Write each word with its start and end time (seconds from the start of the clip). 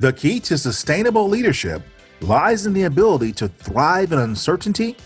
The 0.00 0.12
key 0.14 0.40
to 0.40 0.56
sustainable 0.56 1.28
leadership 1.28 1.82
lies 2.22 2.64
in 2.64 2.72
the 2.72 2.84
ability 2.84 3.34
to 3.34 3.48
thrive 3.48 4.12
in 4.12 4.18
uncertainty, 4.18 4.96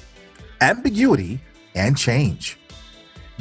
ambiguity, 0.60 1.40
and 1.74 1.98
change. 1.98 2.60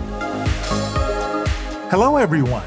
Hello, 1.93 2.17
everyone. 2.17 2.65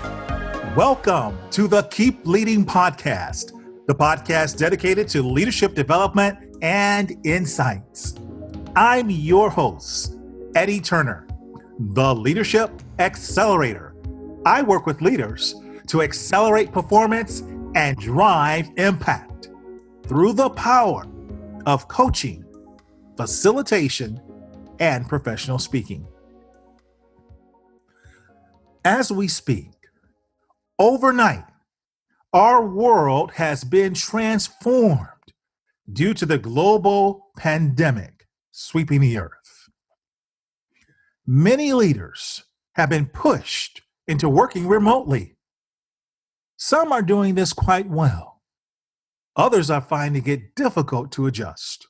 Welcome 0.75 1.39
to 1.49 1.67
the 1.67 1.81
Keep 1.89 2.27
Leading 2.27 2.63
Podcast, 2.63 3.59
the 3.87 3.95
podcast 3.95 4.55
dedicated 4.55 5.07
to 5.07 5.23
leadership 5.23 5.73
development 5.73 6.37
and 6.61 7.11
insights. 7.25 8.13
I'm 8.75 9.09
your 9.09 9.49
host, 9.49 10.15
Eddie 10.53 10.79
Turner, 10.79 11.27
the 11.79 12.13
Leadership 12.13 12.69
Accelerator. 12.99 13.95
I 14.45 14.61
work 14.61 14.85
with 14.85 15.01
leaders 15.01 15.55
to 15.87 16.03
accelerate 16.03 16.71
performance 16.71 17.39
and 17.73 17.97
drive 17.97 18.69
impact 18.77 19.49
through 20.03 20.33
the 20.33 20.51
power 20.51 21.03
of 21.65 21.87
coaching, 21.87 22.45
facilitation, 23.17 24.21
and 24.79 25.09
professional 25.09 25.57
speaking. 25.57 26.05
As 28.85 29.11
we 29.11 29.27
speak, 29.27 29.73
overnight, 30.79 31.45
our 32.31 32.65
world 32.65 33.33
has 33.33 33.65
been 33.65 33.93
transformed 33.93 35.09
due 35.91 36.13
to 36.13 36.25
the 36.25 36.37
global 36.37 37.31
pandemic 37.37 38.27
sweeping 38.51 39.01
the 39.01 39.17
earth. 39.17 39.69
Many 41.27 41.73
leaders 41.73 42.43
have 42.75 42.89
been 42.89 43.07
pushed 43.07 43.81
into 44.07 44.29
working 44.29 44.67
remotely 44.67 45.35
some 46.57 46.91
are 46.91 47.01
doing 47.01 47.35
this 47.35 47.53
quite 47.53 47.89
well. 47.89 48.41
Others 49.35 49.69
are 49.69 49.81
finding 49.81 50.25
it 50.27 50.55
difficult 50.55 51.11
to 51.13 51.27
adjust. 51.27 51.87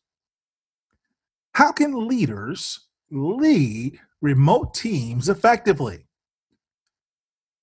How 1.53 1.71
can 1.71 2.07
leaders 2.07 2.87
lead 3.11 3.99
remote 4.21 4.73
teams 4.73 5.29
effectively? 5.29 6.04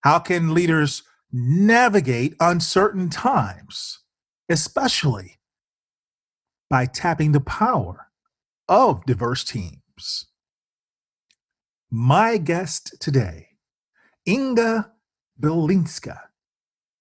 How 0.03 0.19
can 0.19 0.55
leaders 0.55 1.03
navigate 1.33 2.35
uncertain 2.41 3.09
times, 3.09 4.01
especially 4.49 5.39
by 6.69 6.87
tapping 6.87 7.33
the 7.33 7.41
power 7.41 8.09
of 8.69 9.05
diverse 9.07 9.45
teams? 9.45 10.27
My 11.91 12.37
guest 12.37 12.95
today, 13.01 13.49
Inga 14.27 14.93
Bilinska 15.41 16.21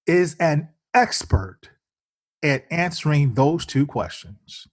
is 0.06 0.36
an 0.40 0.70
expert 0.94 1.70
at 2.44 2.66
answering 2.70 3.34
those 3.34 3.66
two 3.66 3.86
questions 3.86 4.68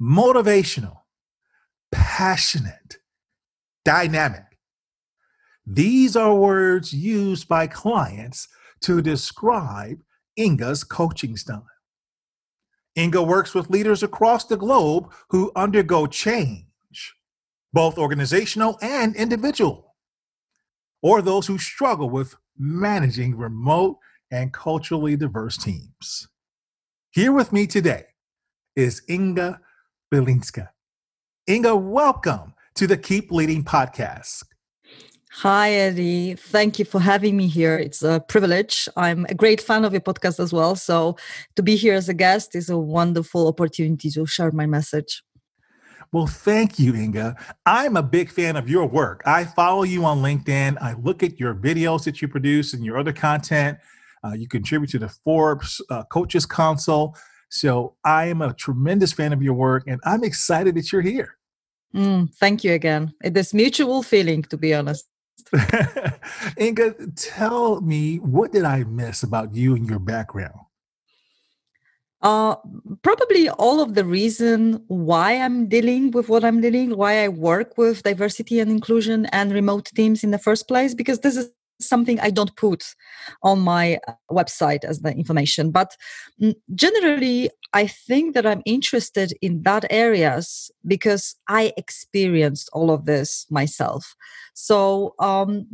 motivational, 0.00 0.98
passionate, 1.92 2.98
dynamic. 3.84 4.49
These 5.72 6.16
are 6.16 6.34
words 6.34 6.92
used 6.92 7.46
by 7.46 7.68
clients 7.68 8.48
to 8.80 9.00
describe 9.00 10.02
Inga's 10.34 10.82
coaching 10.82 11.36
style. 11.36 11.64
Inga 12.98 13.22
works 13.22 13.54
with 13.54 13.70
leaders 13.70 14.02
across 14.02 14.44
the 14.44 14.56
globe 14.56 15.12
who 15.28 15.52
undergo 15.54 16.08
change, 16.08 17.14
both 17.72 17.98
organizational 17.98 18.80
and 18.82 19.14
individual, 19.14 19.94
or 21.02 21.22
those 21.22 21.46
who 21.46 21.56
struggle 21.56 22.10
with 22.10 22.34
managing 22.58 23.36
remote 23.36 23.98
and 24.28 24.52
culturally 24.52 25.16
diverse 25.16 25.56
teams. 25.56 26.26
Here 27.12 27.30
with 27.30 27.52
me 27.52 27.68
today 27.68 28.06
is 28.74 29.02
Inga 29.08 29.60
Bilinska. 30.12 30.70
Inga, 31.48 31.76
welcome 31.76 32.54
to 32.74 32.88
the 32.88 32.96
Keep 32.96 33.30
Leading 33.30 33.62
podcast. 33.62 34.42
Hi, 35.32 35.70
Eddie. 35.70 36.34
Thank 36.34 36.80
you 36.80 36.84
for 36.84 37.00
having 37.00 37.36
me 37.36 37.46
here. 37.46 37.76
It's 37.76 38.02
a 38.02 38.18
privilege. 38.18 38.88
I'm 38.96 39.26
a 39.28 39.34
great 39.34 39.60
fan 39.60 39.84
of 39.84 39.92
your 39.92 40.00
podcast 40.00 40.40
as 40.40 40.52
well. 40.52 40.74
So, 40.74 41.16
to 41.54 41.62
be 41.62 41.76
here 41.76 41.94
as 41.94 42.08
a 42.08 42.14
guest 42.14 42.56
is 42.56 42.68
a 42.68 42.76
wonderful 42.76 43.46
opportunity 43.46 44.10
to 44.10 44.26
share 44.26 44.50
my 44.50 44.66
message. 44.66 45.22
Well, 46.12 46.26
thank 46.26 46.80
you, 46.80 46.96
Inga. 46.96 47.36
I'm 47.64 47.96
a 47.96 48.02
big 48.02 48.30
fan 48.30 48.56
of 48.56 48.68
your 48.68 48.86
work. 48.86 49.22
I 49.24 49.44
follow 49.44 49.84
you 49.84 50.04
on 50.04 50.18
LinkedIn. 50.18 50.82
I 50.82 50.94
look 50.94 51.22
at 51.22 51.38
your 51.38 51.54
videos 51.54 52.02
that 52.04 52.20
you 52.20 52.26
produce 52.26 52.74
and 52.74 52.84
your 52.84 52.98
other 52.98 53.12
content. 53.12 53.78
Uh, 54.24 54.32
you 54.32 54.48
contribute 54.48 54.90
to 54.90 54.98
the 54.98 55.08
Forbes 55.08 55.80
uh, 55.90 56.02
Coaches 56.10 56.44
Council. 56.44 57.16
So 57.50 57.94
I 58.04 58.26
am 58.26 58.42
a 58.42 58.52
tremendous 58.52 59.12
fan 59.12 59.32
of 59.32 59.42
your 59.42 59.54
work 59.54 59.84
and 59.86 60.00
I'm 60.04 60.24
excited 60.24 60.74
that 60.74 60.90
you're 60.90 61.02
here. 61.02 61.36
Mm, 61.94 62.34
thank 62.34 62.64
you 62.64 62.72
again. 62.72 63.14
It 63.22 63.36
is 63.36 63.54
mutual 63.54 64.02
feeling, 64.02 64.42
to 64.44 64.56
be 64.56 64.74
honest. 64.74 65.09
Inga, 66.60 66.94
tell 67.16 67.80
me 67.80 68.16
what 68.16 68.52
did 68.52 68.64
I 68.64 68.84
miss 68.84 69.22
about 69.22 69.54
you 69.54 69.74
and 69.74 69.88
your 69.88 69.98
background? 69.98 70.60
Uh, 72.22 72.56
probably 73.00 73.48
all 73.48 73.80
of 73.80 73.94
the 73.94 74.04
reason 74.04 74.84
why 74.88 75.32
I'm 75.32 75.68
dealing 75.68 76.10
with 76.10 76.28
what 76.28 76.44
I'm 76.44 76.60
dealing, 76.60 76.96
why 76.96 77.24
I 77.24 77.28
work 77.28 77.78
with 77.78 78.02
diversity 78.02 78.60
and 78.60 78.70
inclusion 78.70 79.24
and 79.26 79.52
remote 79.52 79.86
teams 79.86 80.22
in 80.22 80.30
the 80.30 80.38
first 80.38 80.68
place, 80.68 80.94
because 80.94 81.20
this 81.20 81.36
is 81.36 81.50
something 81.80 82.20
I 82.20 82.30
don't 82.30 82.54
put 82.56 82.84
on 83.42 83.60
my 83.60 83.98
uh, 84.06 84.12
website 84.30 84.84
as 84.84 85.00
the 85.00 85.12
information. 85.12 85.70
But 85.70 85.96
mm, 86.40 86.54
generally, 86.74 87.50
I 87.72 87.86
think 87.86 88.34
that 88.34 88.46
I'm 88.46 88.62
interested 88.64 89.32
in 89.40 89.62
that 89.62 89.84
areas 89.90 90.70
because 90.86 91.36
I 91.48 91.72
experienced 91.76 92.68
all 92.72 92.90
of 92.90 93.04
this 93.04 93.46
myself. 93.50 94.16
So 94.54 95.14
um, 95.20 95.66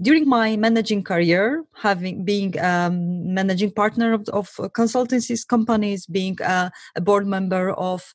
during 0.00 0.28
my 0.28 0.56
managing 0.56 1.02
career, 1.02 1.64
having 1.74 2.24
being 2.24 2.58
um, 2.60 3.34
managing 3.34 3.72
partner 3.72 4.12
of, 4.12 4.28
of 4.28 4.48
consultancies 4.72 5.46
companies, 5.46 6.06
being 6.06 6.38
a, 6.42 6.70
a 6.96 7.00
board 7.00 7.26
member 7.26 7.72
of 7.72 8.14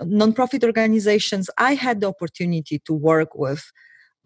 nonprofit 0.00 0.64
organizations, 0.64 1.50
I 1.58 1.74
had 1.74 2.00
the 2.00 2.08
opportunity 2.08 2.80
to 2.86 2.94
work 2.94 3.34
with 3.34 3.70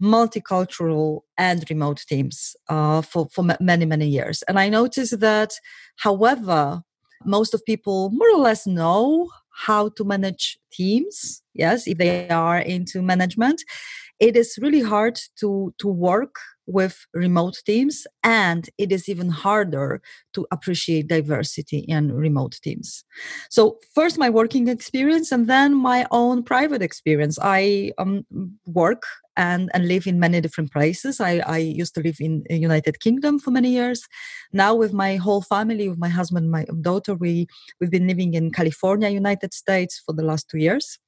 multicultural 0.01 1.21
and 1.39 1.65
remote 1.71 2.05
teams 2.09 2.55
uh, 2.69 3.03
for, 3.03 3.29
for 3.31 3.45
many, 3.61 3.85
many 3.85 4.09
years. 4.09 4.43
And 4.49 4.59
I 4.59 4.69
noticed 4.69 5.21
that, 5.21 5.55
however, 5.97 6.83
most 7.25 7.55
of 7.55 7.65
people 7.65 8.11
more 8.11 8.31
or 8.31 8.39
less 8.39 8.67
know 8.67 9.29
how 9.65 9.89
to 9.91 10.05
manage 10.05 10.59
teams, 10.71 11.43
yes, 11.55 11.87
if 11.87 11.97
they 11.97 12.29
are 12.29 12.59
into 12.59 13.01
management, 13.01 13.63
it 14.21 14.37
is 14.37 14.59
really 14.61 14.83
hard 14.83 15.19
to, 15.41 15.75
to 15.79 15.89
work 15.89 16.37
with 16.67 17.07
remote 17.15 17.59
teams 17.65 18.07
and 18.25 18.69
it 18.77 18.91
is 18.91 19.09
even 19.09 19.31
harder 19.31 20.03
to 20.35 20.47
appreciate 20.51 21.07
diversity 21.07 21.79
in 21.79 22.13
remote 22.13 22.59
teams. 22.63 23.05
So 23.51 23.79
first 23.95 24.19
my 24.19 24.29
working 24.29 24.69
experience 24.69 25.31
and 25.33 25.47
then 25.47 25.75
my 25.75 26.07
own 26.11 26.43
private 26.43 26.83
experience. 26.83 27.39
I 27.41 27.93
um, 27.99 28.27
work 28.67 29.05
and, 29.37 29.71
and 29.75 29.89
live 29.89 30.07
in 30.07 30.19
many 30.19 30.41
different 30.41 30.73
places 30.73 31.21
I, 31.21 31.39
I 31.39 31.59
used 31.59 31.95
to 31.97 32.01
live 32.01 32.17
in 32.21 32.45
united 32.49 33.01
kingdom 33.01 33.39
for 33.39 33.51
many 33.51 33.71
years 33.71 34.07
now 34.53 34.75
with 34.75 34.93
my 34.93 35.17
whole 35.17 35.43
family 35.43 35.89
with 35.89 35.99
my 35.99 36.09
husband 36.09 36.51
my 36.51 36.65
daughter 36.81 37.15
we 37.15 37.47
we've 37.81 37.91
been 37.91 38.07
living 38.07 38.35
in 38.35 38.51
california 38.51 39.09
united 39.09 39.53
states 39.53 40.03
for 40.05 40.13
the 40.13 40.23
last 40.23 40.49
two 40.49 40.59
years 40.59 40.99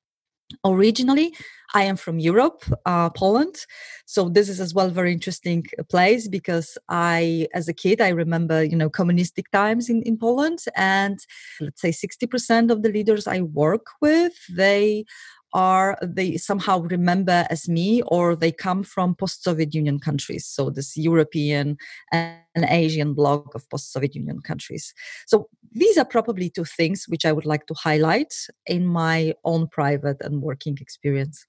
originally 0.65 1.35
I 1.75 1.83
am 1.83 1.97
from 1.97 2.19
Europe, 2.19 2.65
uh, 2.87 3.11
Poland. 3.11 3.67
So 4.07 4.29
this 4.29 4.49
is 4.49 4.61
as 4.61 4.73
well 4.73 4.89
very 4.89 5.13
interesting 5.13 5.67
place 5.91 6.27
because 6.27 6.79
I, 6.89 7.47
as 7.53 7.69
a 7.69 7.75
kid, 7.75 8.01
I 8.01 8.09
remember, 8.09 8.65
you 8.65 8.77
know, 8.77 8.89
communistic 8.89 9.51
times 9.51 9.91
in, 9.91 10.03
in 10.03 10.17
Poland. 10.17 10.61
And 10.77 11.19
let's 11.61 11.81
say 11.81 11.91
60% 11.91 12.71
of 12.71 12.83
the 12.83 12.89
leaders 12.89 13.27
I 13.27 13.43
work 13.43 13.87
with, 14.01 14.33
they 14.49 15.05
are 15.53 15.99
they 16.03 16.37
somehow 16.37 16.81
remember 16.81 17.47
as 17.51 17.69
me 17.69 18.03
or 18.07 18.37
they 18.37 18.53
come 18.53 18.83
from 18.83 19.15
post-soviet 19.15 19.75
union 19.75 19.99
countries 19.99 20.47
so 20.47 20.71
this 20.71 20.97
european 20.97 21.77
and 22.13 22.39
asian 22.69 23.15
bloc 23.15 23.55
of 23.55 23.69
post-soviet 23.71 24.15
union 24.15 24.41
countries 24.41 24.93
so 25.27 25.49
these 25.73 25.97
are 25.97 26.05
probably 26.05 26.51
two 26.51 26.65
things 26.65 27.05
which 27.09 27.25
i 27.25 27.33
would 27.33 27.47
like 27.47 27.67
to 27.67 27.75
highlight 27.75 28.35
in 28.67 28.87
my 28.87 29.33
own 29.45 29.67
private 29.69 30.17
and 30.21 30.43
working 30.43 30.77
experience 30.81 31.47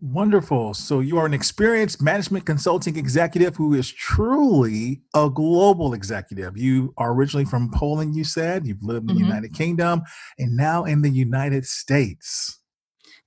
Wonderful. 0.00 0.74
So 0.74 1.00
you 1.00 1.18
are 1.18 1.26
an 1.26 1.34
experienced 1.34 2.00
management 2.00 2.46
consulting 2.46 2.96
executive 2.96 3.56
who 3.56 3.74
is 3.74 3.90
truly 3.90 5.02
a 5.12 5.28
global 5.28 5.92
executive. 5.92 6.56
You 6.56 6.94
are 6.96 7.12
originally 7.12 7.44
from 7.44 7.72
Poland, 7.72 8.14
you 8.14 8.22
said. 8.22 8.64
You've 8.64 8.82
lived 8.82 9.10
in 9.10 9.16
the 9.16 9.22
mm-hmm. 9.22 9.30
United 9.30 9.54
Kingdom 9.54 10.02
and 10.38 10.56
now 10.56 10.84
in 10.84 11.02
the 11.02 11.10
United 11.10 11.66
States 11.66 12.57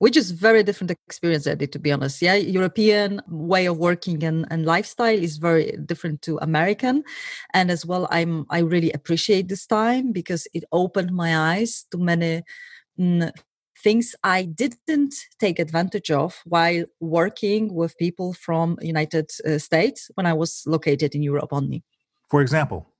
which 0.02 0.16
is 0.16 0.32
very 0.32 0.64
different 0.64 0.90
experience 0.90 1.46
Eddie, 1.46 1.68
to 1.68 1.78
be 1.78 1.92
honest. 1.92 2.20
Yeah 2.20 2.34
european 2.34 3.22
way 3.28 3.66
of 3.66 3.78
working 3.78 4.24
and, 4.24 4.46
and 4.50 4.66
lifestyle 4.66 5.20
is 5.28 5.36
very 5.36 5.66
different 5.90 6.22
to 6.22 6.38
american. 6.48 7.04
And 7.54 7.70
as 7.70 7.86
well 7.86 8.08
i'm 8.10 8.44
i 8.50 8.58
really 8.58 8.92
appreciate 8.98 9.46
this 9.46 9.64
time 9.64 10.10
because 10.10 10.42
it 10.52 10.64
opened 10.72 11.12
my 11.12 11.30
eyes 11.52 11.86
to 11.92 11.98
many 11.98 12.42
mm, 12.98 13.30
things 13.84 14.16
i 14.24 14.42
didn't 14.62 15.14
take 15.38 15.58
advantage 15.60 16.10
of 16.10 16.30
while 16.54 16.84
working 16.98 17.72
with 17.72 17.96
people 18.04 18.32
from 18.32 18.78
united 18.94 19.26
uh, 19.46 19.58
states 19.58 20.10
when 20.16 20.26
i 20.26 20.34
was 20.42 20.64
located 20.66 21.14
in 21.14 21.22
europe 21.22 21.52
only. 21.52 21.84
For 22.28 22.40
example 22.42 22.91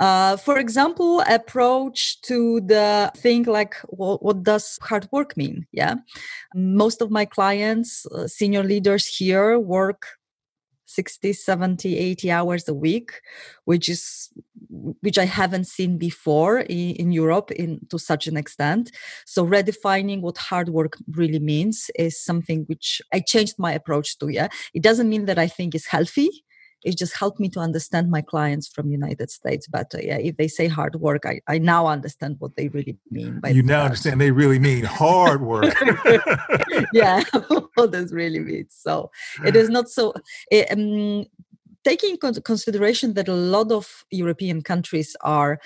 uh, 0.00 0.36
for 0.36 0.58
example, 0.58 1.20
approach 1.28 2.20
to 2.22 2.60
the 2.60 3.12
thing 3.16 3.44
like 3.44 3.76
what, 3.88 4.22
what, 4.22 4.42
does 4.42 4.78
hard 4.82 5.08
work 5.12 5.36
mean? 5.36 5.66
Yeah, 5.72 5.96
most 6.54 7.00
of 7.00 7.10
my 7.10 7.24
clients, 7.24 8.06
uh, 8.06 8.26
senior 8.26 8.62
leaders 8.62 9.06
here, 9.06 9.58
work 9.58 10.06
60 10.92 11.32
70 11.32 11.96
80 11.96 12.30
hours 12.30 12.68
a 12.68 12.74
week 12.74 13.12
which 13.64 13.88
is 13.88 14.28
which 15.00 15.16
i 15.16 15.24
haven't 15.24 15.66
seen 15.66 15.96
before 15.96 16.58
in, 16.60 16.90
in 16.96 17.12
europe 17.12 17.50
in 17.52 17.80
to 17.88 17.98
such 17.98 18.26
an 18.26 18.36
extent. 18.36 18.90
So 19.24 19.46
redefining 19.46 20.20
what 20.20 20.36
hard 20.36 20.68
work 20.68 20.98
really 21.10 21.38
means 21.38 21.90
is 21.98 22.22
something 22.22 22.64
which 22.66 23.00
i 23.12 23.20
changed 23.20 23.54
my 23.58 23.72
approach 23.72 24.18
to 24.18 24.28
yeah. 24.28 24.48
It 24.74 24.82
doesn't 24.82 25.08
mean 25.08 25.24
that 25.26 25.38
i 25.38 25.48
think 25.48 25.74
is 25.74 25.86
healthy 25.86 26.44
it 26.84 26.98
just 26.98 27.16
helped 27.16 27.38
me 27.40 27.48
to 27.48 27.60
understand 27.60 28.10
my 28.10 28.20
clients 28.20 28.66
from 28.68 28.90
united 28.90 29.30
states 29.30 29.66
better. 29.66 30.00
Yeah 30.02 30.18
if 30.18 30.36
they 30.36 30.48
say 30.48 30.68
hard 30.68 30.96
work 30.96 31.24
i, 31.26 31.40
I 31.48 31.58
now 31.58 31.86
understand 31.86 32.36
what 32.38 32.56
they 32.56 32.68
really 32.68 32.96
mean 33.10 33.40
by 33.40 33.50
you 33.50 33.62
now 33.62 33.78
that. 33.80 33.84
understand 33.86 34.20
they 34.20 34.30
really 34.30 34.58
mean 34.58 34.84
hard 34.84 35.42
work. 35.42 35.74
Yeah 36.92 37.22
what 37.74 37.92
does 37.92 38.12
really 38.12 38.40
mean. 38.40 38.66
So 38.68 39.10
it 39.44 39.56
is 39.56 39.68
not 39.68 39.88
so 39.88 40.14
it, 40.50 40.70
um, 40.70 41.26
taking 41.84 42.16
into 42.22 42.40
consideration 42.40 43.14
that 43.14 43.28
a 43.28 43.34
lot 43.34 43.72
of 43.72 44.04
european 44.10 44.62
countries 44.62 45.16
are 45.22 45.58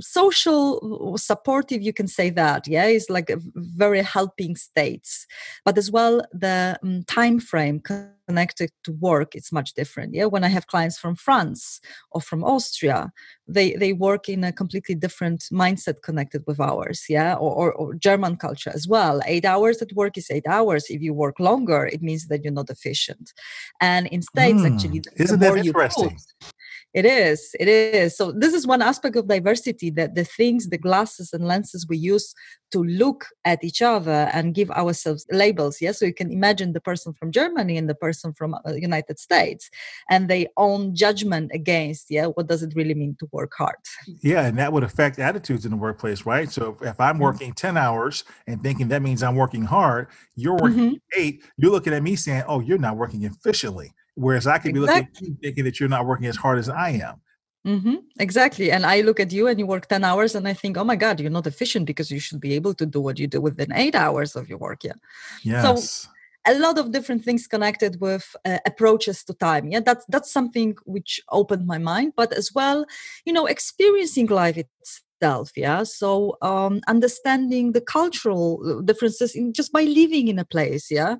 social 0.00 1.16
supportive 1.16 1.82
you 1.82 1.92
can 1.92 2.06
say 2.06 2.30
that 2.30 2.66
yeah 2.68 2.86
it's 2.86 3.10
like 3.10 3.30
very 3.54 4.02
helping 4.02 4.56
states. 4.56 5.26
But 5.64 5.78
as 5.78 5.90
well 5.90 6.22
the 6.32 6.78
um, 6.82 7.04
time 7.04 7.40
frame 7.40 7.80
connected 7.80 8.70
to 8.84 8.92
work 8.92 9.34
it's 9.34 9.52
much 9.52 9.72
different 9.74 10.14
yeah. 10.14 10.24
When 10.24 10.44
i 10.44 10.48
have 10.48 10.66
clients 10.66 10.98
from 10.98 11.14
france 11.14 11.80
or 12.10 12.20
from 12.20 12.42
austria 12.42 13.12
they 13.46 13.74
they 13.74 13.92
work 13.92 14.28
in 14.28 14.42
a 14.44 14.52
completely 14.52 14.94
different 14.94 15.40
mindset 15.52 16.02
connected 16.02 16.42
with 16.46 16.58
ours 16.58 17.04
yeah 17.08 17.34
or, 17.34 17.52
or, 17.60 17.72
or 17.72 17.94
german 17.94 18.36
culture 18.36 18.72
as 18.74 18.88
well. 18.88 19.20
Eight 19.26 19.44
hours 19.44 19.80
at 19.80 19.92
work 19.92 20.18
is 20.18 20.30
eight 20.30 20.46
hours. 20.46 20.86
If 20.88 21.00
you 21.02 21.14
work 21.14 21.38
longer 21.38 21.86
it 21.86 22.02
means 22.02 22.26
that 22.28 22.42
you're 22.42 22.52
not 22.52 22.70
efficient. 22.70 23.32
And 23.80 24.06
in 24.08 24.22
states 24.22 24.60
mm, 24.60 24.74
actually 24.74 25.02
isn't 25.16 25.40
that 25.40 25.56
interesting 25.56 26.18
it 26.96 27.04
is. 27.04 27.54
It 27.60 27.68
is. 27.68 28.16
So 28.16 28.32
this 28.32 28.54
is 28.54 28.66
one 28.66 28.80
aspect 28.80 29.16
of 29.16 29.28
diversity 29.28 29.90
that 29.90 30.14
the 30.14 30.24
things, 30.24 30.70
the 30.70 30.78
glasses 30.78 31.34
and 31.34 31.46
lenses 31.46 31.86
we 31.86 31.98
use 31.98 32.34
to 32.72 32.82
look 32.82 33.26
at 33.44 33.62
each 33.62 33.82
other 33.82 34.30
and 34.32 34.54
give 34.54 34.70
ourselves 34.70 35.26
labels. 35.30 35.82
Yes. 35.82 35.98
So 35.98 36.06
you 36.06 36.14
can 36.14 36.32
imagine 36.32 36.72
the 36.72 36.80
person 36.80 37.12
from 37.12 37.32
Germany 37.32 37.76
and 37.76 37.86
the 37.86 37.94
person 37.94 38.32
from 38.32 38.54
uh, 38.54 38.72
United 38.72 39.18
States 39.18 39.68
and 40.08 40.30
they 40.30 40.46
own 40.56 40.94
judgment 40.94 41.50
against, 41.52 42.10
yeah, 42.10 42.28
what 42.28 42.46
does 42.46 42.62
it 42.62 42.72
really 42.74 42.94
mean 42.94 43.14
to 43.20 43.28
work 43.30 43.52
hard? 43.58 43.76
Yeah. 44.22 44.46
And 44.46 44.58
that 44.58 44.72
would 44.72 44.82
affect 44.82 45.18
attitudes 45.18 45.66
in 45.66 45.72
the 45.72 45.76
workplace, 45.76 46.24
right? 46.24 46.50
So 46.50 46.78
if, 46.80 46.88
if 46.88 46.98
I'm 46.98 47.16
mm-hmm. 47.16 47.24
working 47.24 47.52
10 47.52 47.76
hours 47.76 48.24
and 48.46 48.62
thinking 48.62 48.88
that 48.88 49.02
means 49.02 49.22
I'm 49.22 49.36
working 49.36 49.64
hard, 49.64 50.08
you're 50.34 50.56
working 50.56 50.78
mm-hmm. 50.78 51.20
eight, 51.20 51.44
you're 51.58 51.72
looking 51.72 51.92
at 51.92 52.02
me 52.02 52.16
saying, 52.16 52.44
oh, 52.48 52.60
you're 52.60 52.78
not 52.78 52.96
working 52.96 53.24
efficiently. 53.24 53.92
Whereas 54.16 54.46
I 54.46 54.58
could 54.58 54.74
be 54.74 54.80
looking 54.80 55.04
at 55.04 55.20
you 55.20 55.36
thinking 55.42 55.64
that 55.64 55.78
you're 55.78 55.88
not 55.90 56.06
working 56.06 56.26
as 56.26 56.36
hard 56.36 56.58
as 56.58 56.68
I 56.68 56.90
am. 56.90 57.20
Mm-hmm. 57.66 57.96
Exactly. 58.18 58.70
And 58.70 58.86
I 58.86 59.02
look 59.02 59.20
at 59.20 59.32
you 59.32 59.48
and 59.48 59.58
you 59.58 59.66
work 59.66 59.88
10 59.88 60.04
hours 60.04 60.34
and 60.34 60.46
I 60.46 60.54
think, 60.54 60.76
oh 60.76 60.84
my 60.84 60.96
God, 60.96 61.20
you're 61.20 61.30
not 61.30 61.46
efficient 61.46 61.84
because 61.84 62.10
you 62.10 62.20
should 62.20 62.40
be 62.40 62.54
able 62.54 62.74
to 62.74 62.86
do 62.86 63.00
what 63.00 63.18
you 63.18 63.26
do 63.26 63.40
within 63.40 63.72
eight 63.74 63.94
hours 63.94 64.36
of 64.36 64.48
your 64.48 64.58
work. 64.58 64.84
Yeah. 64.84 64.92
Yes. 65.42 65.90
So 65.90 66.08
a 66.46 66.58
lot 66.58 66.78
of 66.78 66.92
different 66.92 67.24
things 67.24 67.48
connected 67.48 68.00
with 68.00 68.36
uh, 68.44 68.58
approaches 68.64 69.24
to 69.24 69.34
time. 69.34 69.68
Yeah. 69.68 69.80
That's, 69.80 70.06
that's 70.08 70.30
something 70.30 70.76
which 70.84 71.20
opened 71.30 71.66
my 71.66 71.78
mind, 71.78 72.12
but 72.16 72.32
as 72.32 72.54
well, 72.54 72.86
you 73.26 73.32
know, 73.32 73.46
experiencing 73.46 74.28
life 74.28 74.56
itself. 74.56 75.50
Yeah. 75.56 75.82
So 75.82 76.38
um, 76.42 76.80
understanding 76.86 77.72
the 77.72 77.80
cultural 77.80 78.62
uh, 78.64 78.82
differences 78.82 79.34
in 79.34 79.52
just 79.52 79.72
by 79.72 79.82
living 79.82 80.28
in 80.28 80.38
a 80.38 80.44
place. 80.44 80.88
Yeah 80.88 81.16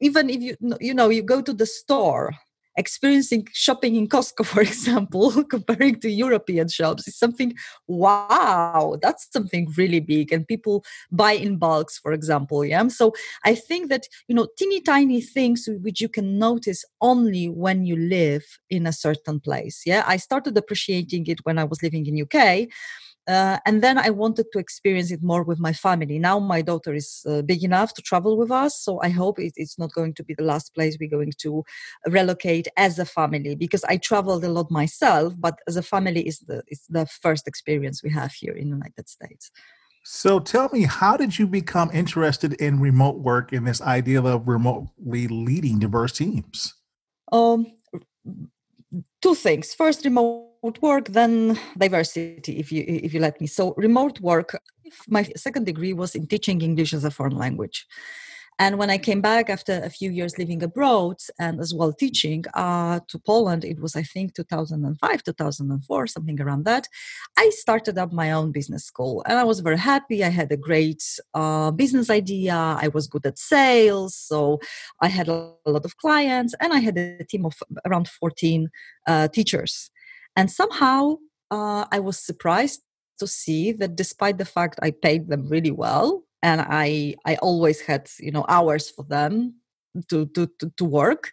even 0.00 0.30
if 0.30 0.40
you 0.40 0.56
you 0.80 0.94
know 0.94 1.08
you 1.08 1.22
go 1.22 1.40
to 1.42 1.52
the 1.52 1.66
store 1.66 2.32
experiencing 2.78 3.46
shopping 3.52 3.96
in 3.96 4.08
Costco, 4.08 4.46
for 4.54 4.62
example, 4.62 5.44
comparing 5.50 6.00
to 6.00 6.08
European 6.08 6.68
shops 6.68 7.06
is 7.08 7.18
something, 7.18 7.54
wow, 7.86 8.96
that's 9.02 9.28
something 9.30 9.70
really 9.76 10.00
big. 10.00 10.32
And 10.32 10.46
people 10.46 10.84
buy 11.10 11.32
in 11.32 11.58
bulks, 11.58 11.98
for 11.98 12.12
example. 12.12 12.64
Yeah. 12.64 12.86
So 12.88 13.12
I 13.44 13.54
think 13.56 13.90
that, 13.90 14.06
you 14.28 14.34
know, 14.34 14.46
teeny 14.56 14.80
tiny 14.80 15.20
things 15.20 15.68
which 15.82 16.00
you 16.00 16.08
can 16.08 16.38
notice 16.38 16.84
only 17.00 17.48
when 17.48 17.84
you 17.84 17.96
live 17.96 18.44
in 18.70 18.86
a 18.86 18.92
certain 18.92 19.40
place. 19.40 19.82
Yeah. 19.84 20.04
I 20.06 20.16
started 20.16 20.56
appreciating 20.56 21.26
it 21.26 21.44
when 21.44 21.58
I 21.58 21.64
was 21.64 21.82
living 21.82 22.06
in 22.06 22.22
UK 22.22 22.68
uh, 23.28 23.58
and 23.66 23.82
then 23.82 23.98
I 23.98 24.10
wanted 24.10 24.46
to 24.52 24.58
experience 24.58 25.10
it 25.10 25.22
more 25.22 25.42
with 25.42 25.60
my 25.60 25.72
family. 25.72 26.18
Now 26.18 26.38
my 26.38 26.62
daughter 26.62 26.94
is 26.94 27.24
uh, 27.28 27.42
big 27.42 27.62
enough 27.62 27.92
to 27.94 28.02
travel 28.02 28.36
with 28.38 28.50
us, 28.50 28.80
so 28.80 29.00
I 29.02 29.10
hope 29.10 29.38
it, 29.38 29.52
it's 29.56 29.78
not 29.78 29.92
going 29.92 30.14
to 30.14 30.24
be 30.24 30.34
the 30.34 30.44
last 30.44 30.74
place 30.74 30.96
we're 30.98 31.10
going 31.10 31.32
to 31.38 31.62
relocate 32.06 32.68
as 32.76 32.98
a 32.98 33.04
family 33.04 33.54
because 33.54 33.84
I 33.84 33.98
traveled 33.98 34.44
a 34.44 34.48
lot 34.48 34.70
myself, 34.70 35.34
but 35.38 35.58
as 35.68 35.76
a 35.76 35.82
family 35.82 36.26
is 36.26 36.38
the 36.40 36.62
is 36.68 36.86
the 36.88 37.06
first 37.06 37.46
experience 37.46 38.02
we 38.02 38.10
have 38.10 38.32
here 38.32 38.54
in 38.54 38.70
the 38.70 38.76
United 38.76 39.08
States. 39.08 39.50
So 40.04 40.40
tell 40.40 40.70
me, 40.72 40.84
how 40.84 41.18
did 41.18 41.38
you 41.38 41.46
become 41.46 41.90
interested 41.92 42.54
in 42.54 42.80
remote 42.80 43.18
work 43.18 43.52
and 43.52 43.66
this 43.66 43.82
idea 43.82 44.22
of 44.22 44.48
remotely 44.48 45.28
leading 45.28 45.78
diverse 45.78 46.12
teams? 46.12 46.74
Um, 47.30 47.66
two 49.20 49.34
things. 49.34 49.74
First, 49.74 50.06
remote 50.06 50.47
work 50.62 51.08
then 51.08 51.58
diversity 51.76 52.58
if 52.58 52.72
you 52.72 52.84
if 52.86 53.14
you 53.14 53.20
let 53.20 53.40
me. 53.40 53.46
So 53.46 53.74
remote 53.76 54.20
work 54.20 54.58
my 55.08 55.22
second 55.36 55.64
degree 55.66 55.92
was 55.92 56.14
in 56.14 56.26
teaching 56.26 56.60
english 56.62 56.94
as 56.94 57.04
a 57.04 57.10
foreign 57.10 57.36
language. 57.36 57.86
And 58.60 58.76
when 58.76 58.90
i 58.90 58.98
came 58.98 59.20
back 59.20 59.48
after 59.50 59.74
a 59.84 59.90
few 59.90 60.10
years 60.10 60.36
living 60.36 60.62
abroad 60.64 61.18
and 61.38 61.60
as 61.60 61.72
well 61.72 61.92
teaching 61.92 62.44
uh, 62.54 62.98
to 63.10 63.18
poland 63.30 63.64
it 63.64 63.78
was 63.80 63.94
i 63.94 64.02
think 64.02 64.34
2005 64.34 65.22
2004 65.22 66.06
something 66.08 66.40
around 66.40 66.64
that 66.64 66.88
i 67.36 67.50
started 67.50 67.96
up 67.98 68.12
my 68.12 68.32
own 68.32 68.50
business 68.50 68.84
school. 68.84 69.22
And 69.26 69.38
i 69.38 69.44
was 69.44 69.60
very 69.60 69.78
happy. 69.78 70.24
I 70.24 70.30
had 70.30 70.50
a 70.50 70.56
great 70.56 71.02
uh, 71.34 71.70
business 71.70 72.10
idea. 72.10 72.56
I 72.84 72.88
was 72.88 73.06
good 73.06 73.26
at 73.26 73.38
sales. 73.38 74.16
So 74.16 74.58
i 75.00 75.08
had 75.08 75.28
a 75.28 75.54
lot 75.66 75.84
of 75.84 75.96
clients 75.98 76.52
and 76.60 76.72
i 76.72 76.80
had 76.80 76.96
a 76.98 77.24
team 77.30 77.44
of 77.46 77.54
around 77.86 78.08
14 78.08 78.70
uh, 79.06 79.28
teachers 79.28 79.90
and 80.38 80.50
somehow 80.50 81.16
uh, 81.50 81.84
I 81.90 81.98
was 81.98 82.18
surprised 82.18 82.82
to 83.18 83.26
see 83.26 83.72
that 83.72 83.96
despite 83.96 84.38
the 84.38 84.44
fact 84.44 84.78
I 84.80 84.92
paid 84.92 85.28
them 85.28 85.48
really 85.48 85.72
well 85.72 86.22
and 86.42 86.60
I, 86.60 87.16
I 87.26 87.34
always 87.36 87.80
had 87.80 88.08
you 88.20 88.30
know 88.30 88.44
hours 88.48 88.88
for 88.88 89.04
them 89.04 89.54
to, 90.10 90.26
to, 90.26 90.48
to, 90.76 90.84
work, 90.84 91.32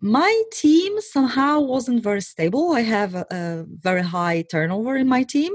my 0.00 0.42
team 0.52 1.00
somehow 1.00 1.60
wasn't 1.60 2.02
very 2.02 2.20
stable. 2.20 2.72
I 2.72 2.82
have 2.82 3.14
a, 3.14 3.26
a 3.30 3.64
very 3.80 4.02
high 4.02 4.42
turnover 4.42 4.96
in 4.96 5.08
my 5.08 5.22
team. 5.22 5.54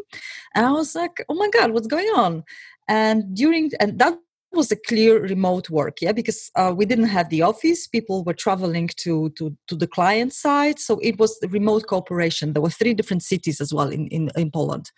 And 0.56 0.66
I 0.66 0.72
was 0.72 0.96
like, 0.96 1.24
oh 1.30 1.36
my 1.36 1.50
God, 1.50 1.72
what's 1.72 1.88
going 1.88 2.10
on? 2.16 2.44
And 2.88 3.36
during, 3.36 3.72
and 3.80 4.00
that 4.00 4.18
was 4.54 4.72
a 4.72 4.76
clear 4.76 5.22
remote 5.22 5.70
work 5.70 6.02
yeah 6.02 6.12
because 6.12 6.50
uh, 6.56 6.74
we 6.76 6.86
didn't 6.86 7.08
have 7.08 7.30
the 7.30 7.42
office. 7.42 7.88
People 7.88 8.24
were 8.24 8.34
traveling 8.34 8.90
to, 8.98 9.30
to 9.38 9.56
to 9.68 9.76
the 9.76 9.88
client 9.88 10.34
side. 10.34 10.80
So 10.80 11.00
it 11.02 11.20
was 11.20 11.38
remote 11.50 11.88
cooperation. 11.88 12.54
There 12.54 12.62
were 12.62 12.70
three 12.70 12.94
different 12.94 13.24
cities 13.24 13.62
as 13.62 13.74
well 13.74 13.90
in, 13.90 14.08
in, 14.08 14.30
in 14.36 14.52
poland. 14.52 14.92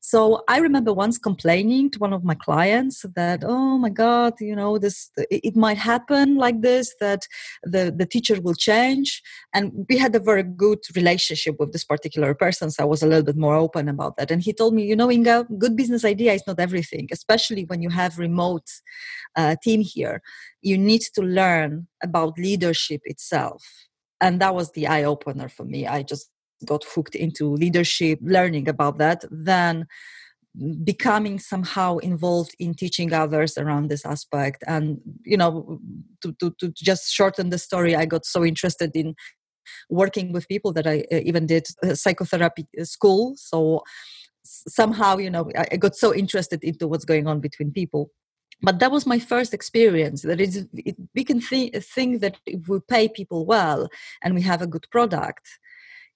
So 0.00 0.42
i 0.48 0.58
remember 0.58 0.92
once 0.92 1.18
complaining 1.18 1.90
to 1.90 1.98
one 1.98 2.12
of 2.12 2.24
my 2.24 2.34
clients 2.34 3.04
that 3.14 3.42
oh 3.44 3.78
my 3.78 3.90
god 3.90 4.34
you 4.40 4.56
know 4.56 4.78
this 4.78 5.10
it 5.30 5.56
might 5.56 5.78
happen 5.78 6.36
like 6.36 6.60
this 6.60 6.94
that 7.00 7.22
the 7.62 7.92
the 7.96 8.06
teacher 8.06 8.40
will 8.40 8.54
change. 8.54 9.22
And 9.54 9.86
we 9.88 9.96
had 9.98 10.14
a 10.14 10.20
very 10.20 10.42
good 10.42 10.80
relationship 10.94 11.56
with 11.58 11.72
this 11.72 11.84
particular 11.84 12.34
person 12.34 12.70
so 12.70 12.82
i 12.82 12.86
was 12.86 13.02
a 13.02 13.06
little 13.06 13.24
bit 13.30 13.36
more 13.36 13.54
open 13.54 13.88
about 13.88 14.16
that. 14.16 14.30
And 14.30 14.42
he 14.42 14.52
told 14.52 14.74
me 14.74 14.82
you 14.84 14.96
know 14.96 15.10
inga 15.10 15.46
good 15.58 15.74
business 15.76 16.04
idea 16.04 16.32
is 16.32 16.46
not 16.46 16.60
everything 16.60 17.08
especially 17.12 17.64
when 17.64 17.80
you 17.82 17.90
have 17.90 18.18
remote 18.18 18.68
uh, 19.36 19.56
team 19.62 19.80
here 19.80 20.22
you 20.62 20.76
need 20.76 21.02
to 21.14 21.22
learn 21.22 21.86
about 22.02 22.38
leadership 22.38 23.00
itself. 23.04 23.64
And 24.20 24.40
that 24.40 24.54
was 24.54 24.72
the 24.72 24.86
eye 24.86 25.04
opener 25.04 25.48
for 25.48 25.64
me. 25.64 25.86
I 25.86 26.02
just 26.02 26.30
got 26.66 26.84
hooked 26.84 27.14
into 27.14 27.54
leadership 27.54 28.18
learning 28.22 28.68
about 28.68 28.98
that 28.98 29.24
then 29.30 29.86
becoming 30.84 31.38
somehow 31.38 31.96
involved 31.98 32.54
in 32.58 32.74
teaching 32.74 33.12
others 33.14 33.56
around 33.56 33.88
this 33.88 34.04
aspect. 34.04 34.62
And 34.66 35.00
you 35.24 35.38
know 35.38 35.80
to, 36.22 36.34
to, 36.40 36.52
to 36.58 36.70
just 36.76 37.10
shorten 37.10 37.48
the 37.48 37.56
story 37.56 37.96
i 37.96 38.04
got 38.04 38.26
so 38.26 38.44
interested 38.44 38.90
in 38.94 39.14
working 39.88 40.32
with 40.32 40.48
people 40.48 40.72
that 40.72 40.86
i 40.86 41.04
uh, 41.12 41.20
even 41.24 41.46
did 41.46 41.66
psychotherapy 41.94 42.66
uh, 42.78 42.84
school. 42.84 43.34
So 43.36 43.82
somehow 44.44 45.16
you 45.18 45.30
know 45.30 45.48
i 45.56 45.76
got 45.76 45.94
so 45.94 46.14
interested 46.14 46.62
into 46.64 46.88
what's 46.88 47.04
going 47.04 47.26
on 47.26 47.40
between 47.40 47.70
people 47.70 48.10
but 48.62 48.78
that 48.78 48.90
was 48.90 49.06
my 49.06 49.18
first 49.18 49.54
experience 49.54 50.22
that 50.22 50.40
is 50.40 50.66
it, 50.74 50.96
we 51.14 51.24
can 51.24 51.40
th- 51.40 51.74
think 51.84 52.20
that 52.20 52.36
if 52.46 52.68
we 52.68 52.78
pay 52.80 53.08
people 53.08 53.46
well 53.46 53.88
and 54.22 54.34
we 54.34 54.42
have 54.42 54.62
a 54.62 54.66
good 54.66 54.86
product. 54.90 55.46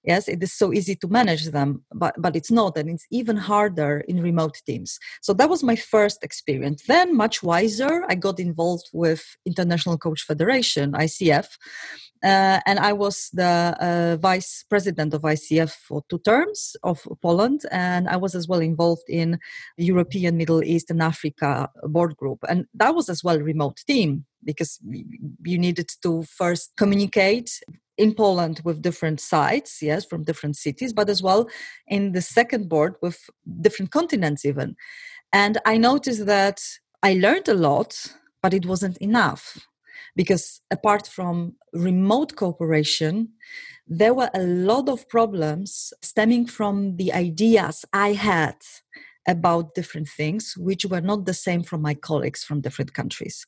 Yes 0.03 0.27
it 0.27 0.43
is 0.43 0.53
so 0.53 0.71
easy 0.71 0.95
to 0.97 1.07
manage 1.07 1.45
them 1.45 1.83
but 1.91 2.13
but 2.23 2.35
it's 2.35 2.51
not 2.51 2.77
and 2.77 2.89
it's 2.89 3.07
even 3.09 3.37
harder 3.37 3.93
in 4.07 4.21
remote 4.21 4.57
teams. 4.67 4.99
So 5.21 5.33
that 5.33 5.49
was 5.49 5.63
my 5.63 5.75
first 5.75 6.23
experience. 6.23 6.83
Then 6.87 7.17
much 7.23 7.41
wiser 7.41 7.93
i 8.11 8.15
got 8.15 8.39
involved 8.39 8.87
with 8.93 9.23
international 9.45 9.97
coach 9.97 10.21
federation 10.21 10.91
icf 10.91 11.47
uh, 12.25 12.59
and 12.65 12.79
I 12.79 12.91
was 12.91 13.29
the 13.33 13.77
uh, 13.79 14.17
vice 14.19 14.65
president 14.67 15.13
of 15.13 15.21
ICF 15.21 15.71
for 15.71 16.03
two 16.09 16.17
terms 16.19 16.75
of 16.81 17.07
Poland, 17.21 17.61
and 17.71 18.09
I 18.09 18.17
was 18.17 18.33
as 18.33 18.47
well 18.47 18.61
involved 18.61 19.07
in 19.07 19.39
European, 19.77 20.35
Middle 20.35 20.63
East, 20.63 20.89
and 20.89 21.03
Africa 21.03 21.69
board 21.83 22.17
group, 22.17 22.39
and 22.49 22.65
that 22.73 22.95
was 22.95 23.09
as 23.09 23.23
well 23.23 23.39
remote 23.39 23.77
team 23.85 24.25
because 24.43 24.79
you 25.43 25.59
needed 25.59 25.91
to 26.01 26.23
first 26.23 26.73
communicate 26.77 27.61
in 27.97 28.15
Poland 28.15 28.59
with 28.65 28.81
different 28.81 29.19
sites, 29.19 29.81
yes, 29.81 30.03
from 30.03 30.23
different 30.23 30.55
cities, 30.57 30.93
but 30.93 31.09
as 31.09 31.21
well 31.21 31.47
in 31.87 32.13
the 32.13 32.21
second 32.21 32.69
board 32.69 32.95
with 33.03 33.29
different 33.61 33.91
continents 33.91 34.45
even. 34.45 34.75
And 35.31 35.59
I 35.65 35.77
noticed 35.77 36.25
that 36.25 36.59
I 37.03 37.13
learned 37.13 37.47
a 37.47 37.53
lot, 37.53 38.15
but 38.41 38.53
it 38.53 38.65
wasn't 38.65 38.97
enough 38.97 39.59
because 40.15 40.61
apart 40.71 41.07
from 41.07 41.55
remote 41.73 42.35
cooperation, 42.35 43.29
there 43.87 44.13
were 44.13 44.29
a 44.33 44.41
lot 44.41 44.89
of 44.89 45.07
problems 45.09 45.93
stemming 46.01 46.47
from 46.47 46.97
the 46.97 47.13
ideas 47.13 47.85
I 47.93 48.13
had 48.13 48.55
about 49.27 49.73
different 49.73 50.07
things 50.07 50.53
which 50.57 50.85
were 50.85 51.01
not 51.01 51.25
the 51.25 51.33
same 51.33 51.63
from 51.63 51.81
my 51.81 51.93
colleagues 51.93 52.43
from 52.43 52.61
different 52.61 52.93
countries. 52.93 53.45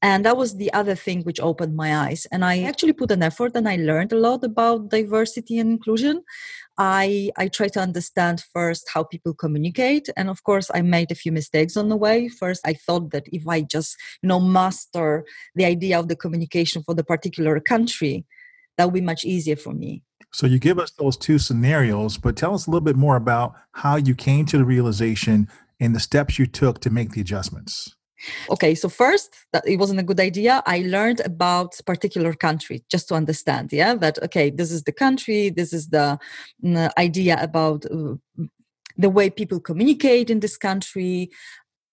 And 0.00 0.24
that 0.24 0.36
was 0.36 0.56
the 0.56 0.72
other 0.72 0.94
thing 0.94 1.22
which 1.22 1.40
opened 1.40 1.76
my 1.76 1.94
eyes. 1.94 2.26
And 2.32 2.44
i 2.44 2.62
actually 2.62 2.94
put 2.94 3.10
an 3.10 3.22
effort 3.22 3.52
and 3.54 3.68
i 3.68 3.76
learned 3.76 4.12
a 4.12 4.18
lot 4.18 4.42
about 4.44 4.88
diversity 4.90 5.58
and 5.58 5.70
inclusion 5.70 6.22
i 6.80 7.30
i 7.36 7.46
try 7.46 7.68
to 7.68 7.78
understand 7.78 8.42
first 8.54 8.88
how 8.92 9.04
people 9.04 9.34
communicate 9.34 10.08
and 10.16 10.30
of 10.30 10.42
course 10.42 10.70
i 10.74 10.80
made 10.80 11.10
a 11.12 11.14
few 11.14 11.30
mistakes 11.30 11.76
on 11.76 11.90
the 11.90 11.96
way 11.96 12.26
first 12.26 12.60
i 12.66 12.72
thought 12.72 13.10
that 13.10 13.24
if 13.26 13.46
i 13.46 13.60
just 13.60 13.96
you 14.22 14.28
know 14.28 14.40
master 14.40 15.24
the 15.54 15.64
idea 15.64 15.98
of 15.98 16.08
the 16.08 16.16
communication 16.16 16.82
for 16.82 16.94
the 16.94 17.04
particular 17.04 17.60
country 17.60 18.24
that 18.76 18.86
would 18.86 18.94
be 18.94 19.00
much 19.02 19.24
easier 19.24 19.56
for 19.56 19.74
me 19.74 20.02
so 20.32 20.46
you 20.46 20.58
give 20.58 20.78
us 20.78 20.92
those 20.92 21.16
two 21.16 21.38
scenarios, 21.38 22.16
but 22.16 22.36
tell 22.36 22.54
us 22.54 22.66
a 22.66 22.70
little 22.70 22.84
bit 22.84 22.96
more 22.96 23.16
about 23.16 23.54
how 23.72 23.96
you 23.96 24.14
came 24.14 24.46
to 24.46 24.58
the 24.58 24.64
realization 24.64 25.48
and 25.80 25.94
the 25.94 26.00
steps 26.00 26.38
you 26.38 26.46
took 26.46 26.80
to 26.82 26.90
make 26.90 27.10
the 27.10 27.20
adjustments. 27.20 27.96
Okay, 28.50 28.74
so 28.74 28.88
first, 28.88 29.34
that 29.52 29.66
it 29.66 29.76
wasn't 29.76 30.00
a 30.00 30.04
good 30.04 30.20
idea. 30.20 30.62
I 30.66 30.80
learned 30.80 31.20
about 31.20 31.80
particular 31.86 32.34
country 32.34 32.84
just 32.90 33.08
to 33.08 33.14
understand. 33.14 33.72
Yeah, 33.72 33.94
that 33.94 34.22
okay, 34.22 34.50
this 34.50 34.70
is 34.70 34.84
the 34.84 34.92
country. 34.92 35.50
This 35.50 35.72
is 35.72 35.88
the 35.88 36.18
mm, 36.64 36.90
idea 36.98 37.38
about 37.40 37.86
uh, 37.86 38.14
the 38.96 39.10
way 39.10 39.30
people 39.30 39.60
communicate 39.60 40.30
in 40.30 40.40
this 40.40 40.56
country, 40.56 41.30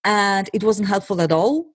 and 0.04 0.50
it 0.52 0.64
wasn't 0.64 0.88
helpful 0.88 1.20
at 1.20 1.32
all 1.32 1.66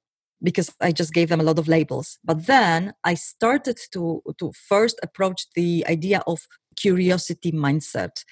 because 0.43 0.69
I 0.81 0.91
just 0.91 1.13
gave 1.13 1.29
them 1.29 1.39
a 1.39 1.43
lot 1.43 1.57
of 1.57 1.67
labels. 1.67 2.19
But 2.23 2.45
then 2.45 2.93
I 3.03 3.13
started 3.15 3.79
to, 3.93 4.21
to 4.37 4.51
first 4.67 4.99
approach 5.01 5.47
the 5.55 5.85
idea 5.87 6.21
of 6.27 6.47
curiosity 6.75 7.51
mindset. 7.51 8.23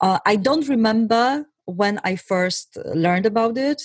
Uh, 0.00 0.20
I 0.24 0.36
don't 0.36 0.68
remember 0.68 1.46
when 1.66 2.00
I 2.04 2.16
first 2.16 2.78
learned 2.94 3.26
about 3.26 3.58
it, 3.58 3.82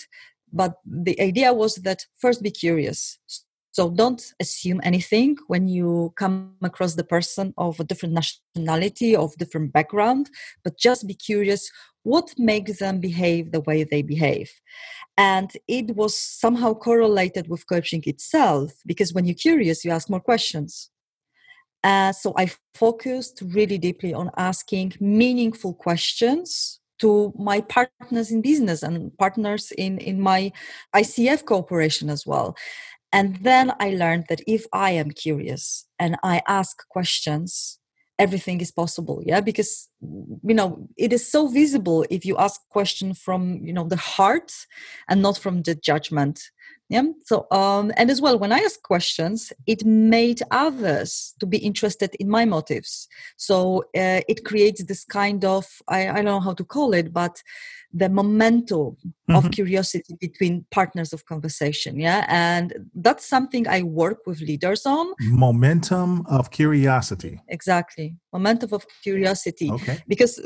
but 0.51 0.77
the 0.85 1.19
idea 1.21 1.53
was 1.53 1.75
that 1.75 2.05
first 2.19 2.41
be 2.41 2.51
curious. 2.51 3.17
So 3.71 3.89
don't 3.89 4.23
assume 4.39 4.79
anything 4.83 5.35
when 5.47 5.67
you 5.67 6.13
come 6.15 6.55
across 6.61 6.95
the 6.95 7.03
person 7.03 7.53
of 7.57 7.77
a 7.79 7.83
different 7.83 8.13
nationality, 8.13 9.15
of 9.15 9.35
different 9.35 9.73
background, 9.73 10.29
but 10.63 10.77
just 10.77 11.07
be 11.07 11.13
curious 11.13 11.69
what 12.03 12.33
makes 12.37 12.79
them 12.79 13.01
behave 13.01 13.51
the 13.51 13.59
way 13.61 13.83
they 13.83 14.01
behave. 14.01 14.49
And 15.17 15.51
it 15.67 15.95
was 15.95 16.17
somehow 16.17 16.73
correlated 16.73 17.49
with 17.49 17.67
coaching 17.67 18.03
itself 18.05 18.71
because 18.85 19.13
when 19.13 19.25
you're 19.25 19.35
curious, 19.35 19.83
you 19.83 19.91
ask 19.91 20.09
more 20.09 20.21
questions. 20.21 20.89
Uh, 21.83 22.13
so 22.13 22.33
I 22.37 22.51
focused 22.73 23.43
really 23.45 23.77
deeply 23.77 24.13
on 24.13 24.31
asking 24.37 24.93
meaningful 24.99 25.73
questions 25.73 26.79
to 26.99 27.33
my 27.37 27.61
partners 27.61 28.31
in 28.31 28.41
business 28.41 28.83
and 28.83 29.15
partners 29.17 29.71
in, 29.77 29.97
in 29.97 30.21
my 30.21 30.51
ICF 30.95 31.45
cooperation 31.45 32.09
as 32.09 32.25
well. 32.25 32.55
And 33.11 33.37
then 33.37 33.71
I 33.79 33.91
learned 33.91 34.25
that 34.29 34.41
if 34.47 34.65
I 34.73 34.91
am 34.91 35.11
curious 35.11 35.85
and 35.99 36.17
I 36.23 36.41
ask 36.47 36.87
questions, 36.89 37.79
everything 38.17 38.61
is 38.61 38.71
possible 38.71 39.21
yeah 39.25 39.41
because 39.41 39.89
you 40.01 40.53
know 40.53 40.87
it 40.97 41.11
is 41.11 41.29
so 41.29 41.47
visible 41.47 42.05
if 42.09 42.25
you 42.25 42.37
ask 42.37 42.61
question 42.69 43.13
from 43.13 43.59
you 43.61 43.73
know 43.73 43.83
the 43.83 43.97
heart 43.97 44.53
and 45.09 45.21
not 45.21 45.37
from 45.37 45.63
the 45.63 45.75
judgment 45.75 46.39
yeah 46.89 47.03
so 47.23 47.47
um 47.51 47.91
and 47.97 48.11
as 48.11 48.21
well 48.21 48.37
when 48.37 48.51
i 48.51 48.59
ask 48.59 48.81
questions 48.83 49.51
it 49.65 49.83
made 49.85 50.41
others 50.51 51.33
to 51.39 51.45
be 51.45 51.57
interested 51.57 52.15
in 52.19 52.29
my 52.29 52.45
motives. 52.45 53.07
So 53.37 53.83
uh, 53.95 54.21
it 54.27 54.45
creates 54.45 54.83
this 54.83 55.03
kind 55.05 55.43
of 55.43 55.65
I, 55.87 56.09
I 56.09 56.13
don't 56.15 56.25
know 56.25 56.39
how 56.39 56.53
to 56.53 56.63
call 56.63 56.93
it 56.93 57.13
but 57.13 57.41
the 57.93 58.09
momentum 58.09 58.77
mm-hmm. 58.77 59.35
of 59.35 59.51
curiosity 59.51 60.15
between 60.19 60.65
partners 60.71 61.13
of 61.13 61.25
conversation 61.25 61.99
yeah? 61.99 62.25
And 62.27 62.73
that's 62.93 63.25
something 63.25 63.67
i 63.67 63.81
work 63.81 64.19
with 64.25 64.39
leaders 64.41 64.85
on. 64.85 65.07
Momentum 65.21 66.25
of 66.27 66.51
curiosity. 66.51 67.41
Exactly. 67.47 68.15
Momentum 68.33 68.73
of 68.73 68.85
curiosity. 69.03 69.71
Okay. 69.71 69.97
because 70.07 70.39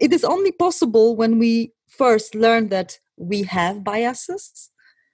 it 0.00 0.12
is 0.12 0.24
only 0.24 0.52
possible 0.52 1.16
when 1.16 1.38
we 1.38 1.72
first 1.88 2.34
learn 2.34 2.68
that 2.68 2.98
we 3.16 3.42
have 3.42 3.84
biases 3.84 4.71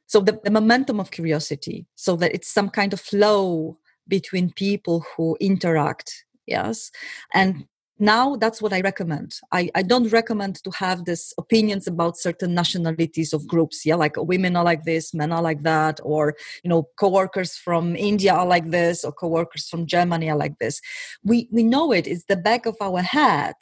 so 0.09 0.21
the, 0.21 0.41
the 0.43 0.51
momentum 0.51 0.99
of 0.99 1.13
curiosity 1.13 1.87
so 1.95 2.17
that 2.17 2.35
it's 2.35 2.51
some 2.51 2.71
kind 2.71 2.93
of 2.93 3.01
flow 3.01 3.79
between 4.09 4.51
people 4.53 5.05
who 5.17 5.37
interact 5.39 6.25
yes? 6.47 6.91
And 7.33 7.67
now 8.01 8.37
that's 8.37 8.63
what 8.63 8.73
i 8.73 8.81
recommend. 8.81 9.35
I, 9.53 9.71
I 9.75 9.83
don't 9.83 10.13
recommend 10.13 10.63
to 10.65 10.71
have 10.71 11.05
this 11.05 11.35
opinions 11.37 11.87
about 11.87 12.17
certain 12.17 12.55
nationalities 12.55 13.33
of 13.33 13.47
groups 13.47 13.85
yeah? 13.85 13.97
Like 13.97 14.15
women 14.17 14.57
are 14.57 14.65
like 14.65 14.85
this 14.85 15.13
men 15.13 15.33
are 15.33 15.43
like 15.43 15.63
that 15.65 16.01
or 16.03 16.37
you 16.63 16.71
know 16.71 16.89
co-workers 16.99 17.57
from 17.57 17.97
india 17.97 18.33
are 18.33 18.47
like 18.47 18.71
this 18.71 19.05
or 19.05 19.13
co-workers 19.13 19.69
from 19.69 19.87
germany 19.87 20.31
are 20.31 20.37
like 20.37 20.59
this. 20.59 20.81
We 21.25 21.49
we 21.53 21.63
know 21.63 21.93
it 21.93 22.07
it's 22.07 22.25
the 22.25 22.37
back 22.37 22.67
of 22.67 22.77
our 22.81 23.03
head 23.03 23.57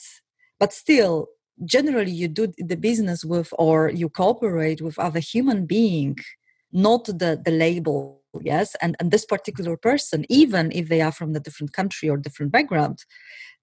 but 0.61 0.73
still 0.73 1.29
generally 1.65 2.11
you 2.11 2.29
do 2.29 2.53
the 2.59 2.77
business 2.77 3.25
with 3.25 3.53
or 3.59 3.91
you 3.91 4.09
cooperate 4.09 4.81
with 4.81 4.99
other 4.99 5.21
human 5.21 5.67
being 5.67 6.17
not 6.73 7.05
the 7.07 7.41
the 7.45 7.51
label 7.51 8.23
yes? 8.43 8.77
And 8.83 8.97
and 9.01 9.11
this 9.11 9.25
particular 9.25 9.77
person 9.77 10.27
even 10.29 10.71
if 10.73 10.89
they 10.89 11.01
are 11.01 11.13
from 11.13 11.35
a 11.35 11.41
different 11.41 11.73
country 11.73 12.09
or 12.09 12.17
different 12.17 12.53
background 12.53 13.05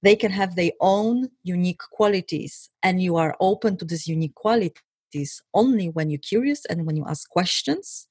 they 0.04 0.16
can 0.16 0.32
have 0.32 0.56
their 0.56 0.72
own 0.82 1.30
unique 1.44 1.82
qualities. 1.92 2.70
And 2.84 3.02
you 3.02 3.16
are 3.16 3.36
open 3.40 3.78
to 3.78 3.86
these 3.86 4.06
unique 4.06 4.36
qualities 4.36 5.42
only 5.54 5.90
when 5.90 6.10
you're 6.10 6.20
curious 6.20 6.66
and 6.66 6.86
when 6.86 6.98
you 6.98 7.06
ask 7.08 7.28
questions. 7.30 8.08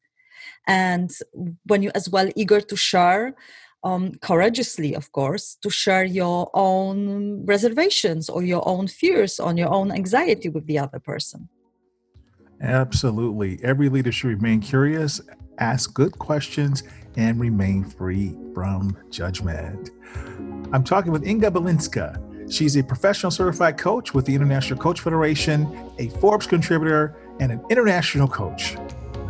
And 0.66 1.10
when 1.66 1.82
you 1.82 1.92
as 1.94 2.08
well 2.08 2.28
eager 2.34 2.60
to 2.60 2.76
share 2.76 3.34
um, 3.84 4.12
courageously, 4.20 4.94
of 4.94 5.10
course, 5.12 5.56
to 5.62 5.70
share 5.70 6.04
your 6.04 6.50
own 6.54 7.44
reservations 7.44 8.28
or 8.28 8.42
your 8.42 8.66
own 8.66 8.86
fears 8.86 9.40
on 9.40 9.56
your 9.56 9.72
own 9.72 9.90
anxiety 9.90 10.48
with 10.48 10.66
the 10.66 10.78
other 10.78 10.98
person. 10.98 11.48
Absolutely. 12.60 13.58
Every 13.62 13.88
leader 13.88 14.12
should 14.12 14.28
remain 14.28 14.60
curious, 14.60 15.20
ask 15.58 15.92
good 15.92 16.16
questions, 16.18 16.84
and 17.16 17.40
remain 17.40 17.84
free 17.84 18.36
from 18.54 18.96
judgment. 19.10 19.90
I'm 20.72 20.84
talking 20.84 21.12
with 21.12 21.26
Inga 21.26 21.50
Balinska. 21.50 22.52
She's 22.52 22.76
a 22.76 22.82
professional 22.82 23.30
certified 23.30 23.78
coach 23.78 24.14
with 24.14 24.26
the 24.26 24.34
International 24.34 24.78
Coach 24.78 25.00
Federation, 25.00 25.90
a 25.98 26.08
Forbes 26.20 26.46
contributor, 26.46 27.16
and 27.40 27.50
an 27.50 27.62
international 27.68 28.28
coach. 28.28 28.76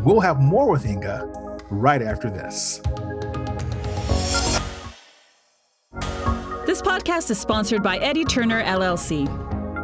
We'll 0.04 0.20
have 0.20 0.40
more 0.40 0.68
with 0.70 0.84
Inga 0.84 1.58
right 1.70 2.02
after 2.02 2.28
this. 2.28 2.82
This 6.72 6.80
podcast 6.80 7.30
is 7.30 7.38
sponsored 7.38 7.82
by 7.82 7.98
Eddie 7.98 8.24
Turner 8.24 8.64
LLC. 8.64 9.28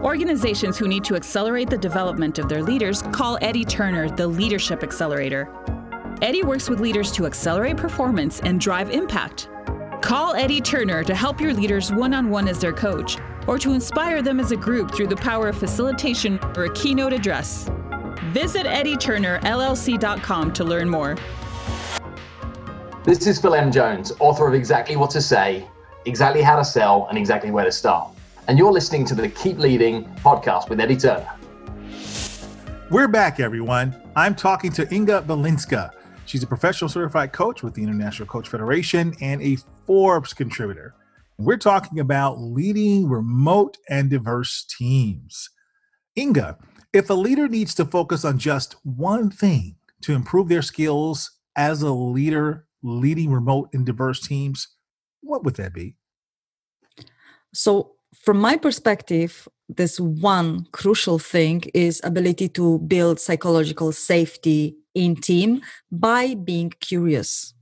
Organizations 0.03 0.79
who 0.79 0.89
need 0.89 1.05
to 1.05 1.17
accelerate 1.17 1.69
the 1.69 1.77
development 1.77 2.39
of 2.39 2.49
their 2.49 2.63
leaders 2.63 3.03
call 3.13 3.37
Eddie 3.43 3.67
Turner 3.67 4.09
the 4.09 4.27
Leadership 4.27 4.83
Accelerator. 4.83 5.51
Eddie 6.23 6.45
works 6.45 6.71
with 6.71 6.81
leaders 6.81 7.13
to 7.13 7.27
accelerate 7.27 7.77
performance 7.77 8.41
and 8.41 8.59
drive 8.59 8.89
impact. 8.89 9.51
Call 10.01 10.35
Eddie 10.35 10.63
Turner 10.63 11.05
to 11.05 11.15
help 11.15 11.43
your 11.43 11.53
leaders 11.53 11.93
one 11.93 12.15
on 12.15 12.31
one 12.31 12.49
as 12.49 12.59
their 12.59 12.73
coach, 12.73 13.19
or 13.47 13.59
to 13.59 13.75
inspire 13.75 14.23
them 14.23 14.41
as 14.41 14.51
a 14.53 14.57
group 14.57 14.95
through 14.95 15.09
the 15.09 15.17
power 15.17 15.49
of 15.49 15.59
facilitation 15.59 16.41
or 16.57 16.65
a 16.65 16.73
keynote 16.73 17.13
address. 17.13 17.69
Visit 18.33 18.65
EddieTurnerLLC.com 18.65 20.53
to 20.55 20.65
learn 20.65 20.89
more. 20.89 21.19
This 23.05 23.27
is 23.27 23.39
Phil 23.39 23.55
M. 23.55 23.71
Jones, 23.71 24.11
author 24.21 24.49
of 24.49 24.55
Exactly 24.55 24.97
What 24.97 25.11
to 25.11 25.21
Say 25.21 25.69
exactly 26.09 26.43
how 26.43 26.57
to 26.57 26.65
sell, 26.65 27.07
and 27.09 27.19
exactly 27.19 27.51
where 27.51 27.65
to 27.65 27.73
start. 27.73 28.11
And 28.49 28.59
you're 28.59 28.73
listening 28.73 29.05
to 29.07 29.15
the 29.15 29.29
Keep 29.29 29.59
Leading 29.59 30.05
podcast 30.17 30.71
with 30.71 30.81
Eddie 30.81 30.97
Turner. 30.97 31.31
We're 32.91 33.09
back, 33.09 33.39
everyone. 33.39 33.95
I'm 34.17 34.35
talking 34.35 34.73
to 34.73 34.93
Inga 34.93 35.23
Balinska. 35.23 35.91
She's 36.25 36.43
a 36.43 36.47
professional 36.47 36.89
certified 36.89 37.33
coach 37.33 37.63
with 37.63 37.75
the 37.75 37.83
International 37.83 38.27
Coach 38.27 38.49
Federation 38.49 39.15
and 39.21 39.43
a 39.43 39.59
Forbes 39.87 40.33
contributor. 40.33 40.95
We're 41.39 41.59
talking 41.59 42.01
about 42.01 42.41
leading 42.41 43.09
remote 43.09 43.77
and 43.91 44.09
diverse 44.09 44.65
teams. 44.65 45.51
Inga, 46.17 46.57
if 46.95 47.11
a 47.11 47.15
leader 47.15 47.49
needs 47.49 47.75
to 47.75 47.85
focus 47.85 48.25
on 48.25 48.39
just 48.39 48.77
one 48.83 49.31
thing 49.31 49.77
to 50.01 50.15
improve 50.15 50.49
their 50.49 50.63
skills 50.63 51.31
as 51.55 51.83
a 51.83 51.93
leader 51.93 52.67
leading 52.83 53.31
remote 53.31 53.69
and 53.75 53.85
diverse 53.85 54.27
teams, 54.27 54.69
what 55.21 55.45
would 55.45 55.57
that 55.57 55.75
be? 55.75 55.98
So, 57.53 57.93
from 58.15 58.39
my 58.39 58.57
perspective, 58.57 59.49
this 59.69 60.01
one 60.01 60.67
crucial 60.73 61.19
thing 61.19 61.65
is 61.75 62.01
ability 62.03 62.49
to 62.51 62.79
build 62.81 63.21
psychological 63.21 63.93
safety 63.93 64.77
in 64.95 65.17
team 65.17 65.61
by 65.93 66.35
being 66.35 66.71
curious. 66.81 67.55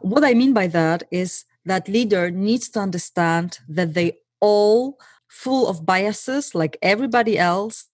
What 0.00 0.24
I 0.24 0.34
mean 0.34 0.52
by 0.52 0.68
that 0.68 1.02
is 1.10 1.44
that 1.64 1.88
leader 1.88 2.30
needs 2.30 2.68
to 2.70 2.80
understand 2.80 3.58
that 3.68 3.94
they 3.94 4.18
all 4.40 4.98
full 5.28 5.68
of 5.68 5.84
biases 5.84 6.54
like 6.54 6.78
everybody 6.80 7.38
else 7.38 7.86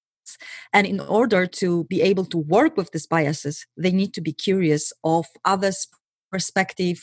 and 0.72 0.86
in 0.86 1.00
order 1.00 1.46
to 1.46 1.84
be 1.84 2.00
able 2.00 2.24
to 2.26 2.38
work 2.38 2.76
with 2.76 2.90
these 2.92 3.06
biases 3.06 3.66
they 3.76 3.90
need 3.90 4.14
to 4.14 4.20
be 4.20 4.32
curious 4.32 4.92
of 5.02 5.26
others 5.44 5.88
perspective, 6.34 6.98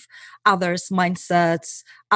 others' 0.53 0.89
mindsets, 0.91 1.69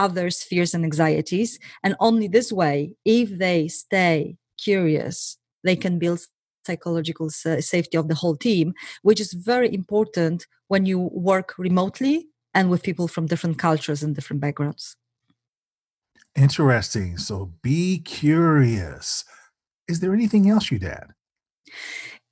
others' 0.06 0.44
fears 0.50 0.74
and 0.76 0.84
anxieties. 0.84 1.52
And 1.84 1.96
only 2.08 2.28
this 2.28 2.52
way, 2.52 2.78
if 3.06 3.28
they 3.46 3.70
stay 3.70 4.36
curious, 4.68 5.38
they 5.64 5.78
can 5.78 5.98
build 5.98 6.20
psychological 6.68 7.30
safety 7.30 7.96
of 7.98 8.08
the 8.10 8.20
whole 8.22 8.36
team, 8.36 8.74
which 9.08 9.22
is 9.26 9.32
very 9.52 9.70
important 9.82 10.46
when 10.68 10.86
you 10.86 11.00
work 11.32 11.50
remotely 11.58 12.16
and 12.54 12.70
with 12.70 12.84
people 12.84 13.08
from 13.08 13.28
different 13.28 13.58
cultures 13.68 14.04
and 14.04 14.14
different 14.14 14.42
backgrounds. 14.42 14.98
Interesting. 16.36 17.18
So 17.18 17.54
be 17.62 18.00
curious. 18.00 19.24
Is 19.88 20.00
there 20.02 20.14
anything 20.14 20.50
else 20.50 20.70
you'd 20.70 20.84
add? 20.84 21.10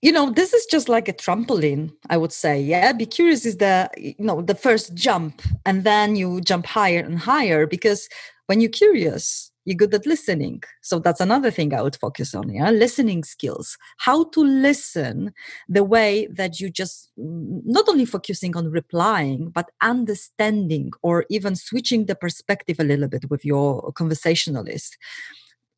You 0.04 0.12
know 0.12 0.30
this 0.30 0.54
is 0.54 0.66
just 0.66 0.90
like 0.90 1.08
a 1.08 1.14
trampoline 1.14 1.90
i 2.10 2.18
would 2.18 2.34
say 2.34 2.62
yeah? 2.62 2.92
Be 2.92 3.06
curious 3.06 3.46
is 3.46 3.58
the 3.58 3.90
you 3.98 4.16
know 4.20 4.42
the 4.42 4.56
first 4.56 4.94
jump 4.94 5.42
and 5.66 5.84
then 5.86 6.16
you 6.16 6.42
jump 6.42 6.66
higher 6.66 7.00
and 7.00 7.18
higher 7.18 7.66
because 7.66 8.10
when 8.48 8.60
you're 8.62 8.78
curious 8.84 9.50
you're 9.66 9.78
good 9.78 9.94
at 9.94 10.06
listening. 10.06 10.62
So 10.82 11.00
that's 11.00 11.22
another 11.22 11.50
thing 11.50 11.74
i 11.74 11.82
would 11.82 11.96
focus 11.96 12.36
on 12.36 12.50
yeah? 12.50 12.70
Listening 12.70 13.24
skills. 13.24 13.78
How 13.98 14.26
to 14.36 14.42
listen 14.42 15.32
the 15.70 15.86
way 15.86 16.28
that 16.40 16.60
you 16.60 16.70
just 16.70 17.10
mm, 17.18 17.62
not 17.64 17.88
only 17.88 18.06
focusing 18.06 18.58
on 18.58 18.72
replying 18.72 19.52
but 19.52 19.72
understanding 19.82 20.92
or 21.02 21.26
even 21.30 21.56
switching 21.56 22.08
the 22.08 22.16
perspective 22.16 22.78
a 22.80 22.84
little 22.84 23.08
bit 23.08 23.30
with 23.30 23.46
your 23.46 23.94
conversationalist. 23.94 24.98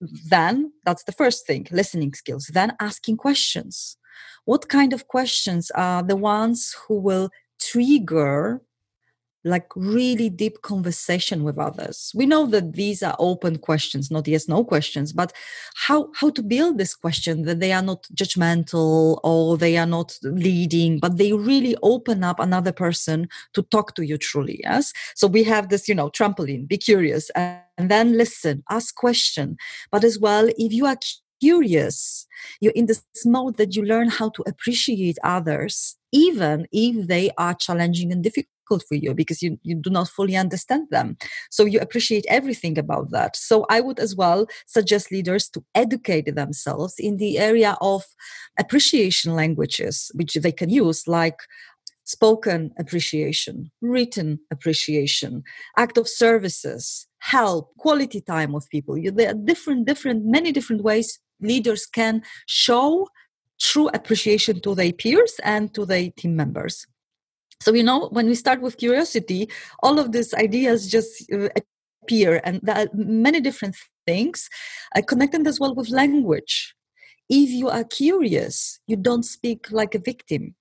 Then 0.01 0.73
that's 0.83 1.03
the 1.03 1.11
first 1.21 1.45
thing 1.45 1.67
listening 1.71 2.13
skills. 2.15 2.47
Then 2.51 2.73
asking 2.79 3.17
questions 3.17 3.97
what 4.45 4.69
kind 4.69 4.93
of 4.93 5.07
questions 5.07 5.71
are 5.71 6.03
the 6.03 6.15
ones 6.15 6.75
who 6.87 6.99
will 6.99 7.29
trigger 7.59 8.61
like 9.45 9.67
really 9.75 10.27
deep 10.27 10.63
conversation 10.63 11.43
with 11.43 11.59
others? 11.59 12.11
We 12.15 12.25
know 12.25 12.47
that 12.47 12.73
these 12.73 13.03
are 13.03 13.15
open 13.19 13.59
questions 13.59 14.09
not 14.09 14.27
yes 14.27 14.47
no 14.47 14.63
questions 14.63 15.13
but 15.13 15.31
how 15.75 16.09
how 16.15 16.31
to 16.31 16.41
build 16.41 16.77
this 16.77 16.95
question 16.95 17.43
that 17.43 17.59
they 17.59 17.71
are 17.71 17.83
not 17.83 18.07
judgmental 18.15 19.19
or 19.23 19.55
they 19.57 19.77
are 19.77 19.85
not 19.85 20.17
leading 20.23 20.99
but 20.99 21.17
they 21.17 21.31
really 21.31 21.75
open 21.83 22.23
up 22.23 22.39
another 22.39 22.71
person 22.71 23.29
to 23.53 23.61
talk 23.61 23.93
to 23.95 24.03
you 24.03 24.17
truly 24.17 24.59
yes? 24.63 24.91
So 25.15 25.27
we 25.27 25.43
have 25.43 25.69
this 25.69 25.87
you 25.87 25.95
know 25.95 26.09
trampoline 26.09 26.67
be 26.67 26.77
curious 26.77 27.29
and 27.35 27.61
then 27.77 28.17
listen 28.17 28.63
ask 28.69 28.95
question. 28.95 29.57
But 29.91 30.03
as 30.03 30.17
well 30.19 30.49
if 30.57 30.73
you 30.73 30.87
are 30.87 30.97
curious. 31.41 32.27
You're 32.61 32.73
in 32.73 32.85
this 32.85 33.03
mode 33.25 33.57
that 33.57 33.75
you 33.75 33.83
learn 33.83 34.09
how 34.09 34.29
to 34.29 34.43
appreciate 34.47 35.17
others, 35.23 35.95
even 36.11 36.67
if 36.71 37.07
they 37.07 37.31
are 37.37 37.53
challenging 37.53 38.11
and 38.11 38.23
difficult 38.23 38.49
for 38.87 38.95
you 38.95 39.13
because 39.13 39.43
you, 39.43 39.59
you 39.63 39.75
do 39.75 39.89
not 39.89 40.09
fully 40.09 40.35
understand 40.35 40.87
them. 40.89 41.17
So 41.51 41.65
you 41.65 41.79
appreciate 41.79 42.25
everything 42.27 42.77
about 42.77 43.11
that. 43.11 43.35
So 43.35 43.65
I 43.69 43.79
would 43.79 43.99
as 43.99 44.15
well 44.15 44.47
suggest 44.65 45.11
leaders 45.11 45.49
to 45.49 45.63
educate 45.75 46.33
themselves 46.33 46.95
in 46.97 47.17
the 47.17 47.37
area 47.37 47.77
of 47.79 48.03
appreciation 48.57 49.35
languages, 49.35 50.11
which 50.15 50.33
they 50.33 50.51
can 50.51 50.69
use, 50.69 51.07
like 51.07 51.37
spoken 52.05 52.71
appreciation, 52.79 53.71
written 53.81 54.39
appreciation, 54.51 55.43
act 55.77 55.97
of 55.97 56.07
services, 56.07 57.07
help, 57.19 57.75
quality 57.77 58.21
time 58.21 58.51
with 58.53 58.69
people. 58.69 58.95
There 59.01 59.29
are 59.29 59.33
different, 59.33 59.87
different, 59.87 60.25
many 60.25 60.51
different 60.51 60.83
ways 60.83 61.19
leaders 61.41 61.85
can 61.85 62.23
show 62.45 63.07
true 63.59 63.89
appreciation 63.89 64.59
to 64.61 64.75
their 64.75 64.91
peers 64.91 65.39
and 65.43 65.73
to 65.73 65.85
their 65.85 66.09
team 66.11 66.35
members. 66.35 66.85
So, 67.61 67.73
you 67.73 67.83
know, 67.83 68.09
when 68.09 68.27
we 68.27 68.35
start 68.35 68.61
with 68.61 68.77
curiosity, 68.77 69.49
all 69.81 69.97
of 69.97 70.11
these 70.11 70.33
ideas 70.33 70.89
just 70.89 71.31
uh, 71.31 71.47
appear, 72.03 72.41
and 72.43 72.59
there 72.61 72.77
are 72.77 72.87
many 72.93 73.39
different 73.39 73.75
things 74.05 74.49
uh, 74.95 75.01
connected 75.01 75.47
as 75.47 75.59
well 75.59 75.73
with 75.73 75.89
language. 75.89 76.75
If 77.29 77.49
you 77.49 77.69
are 77.69 77.83
curious, 77.83 78.79
you 78.87 78.97
don't 78.97 79.23
speak 79.23 79.71
like 79.71 79.95
a 79.95 79.99
victim. 79.99 80.55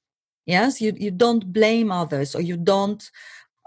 Yes, 0.46 0.80
you, 0.80 0.92
you 0.96 1.10
don't 1.10 1.52
blame 1.52 1.90
others 1.90 2.34
or 2.34 2.40
you 2.40 2.56
don't 2.56 3.10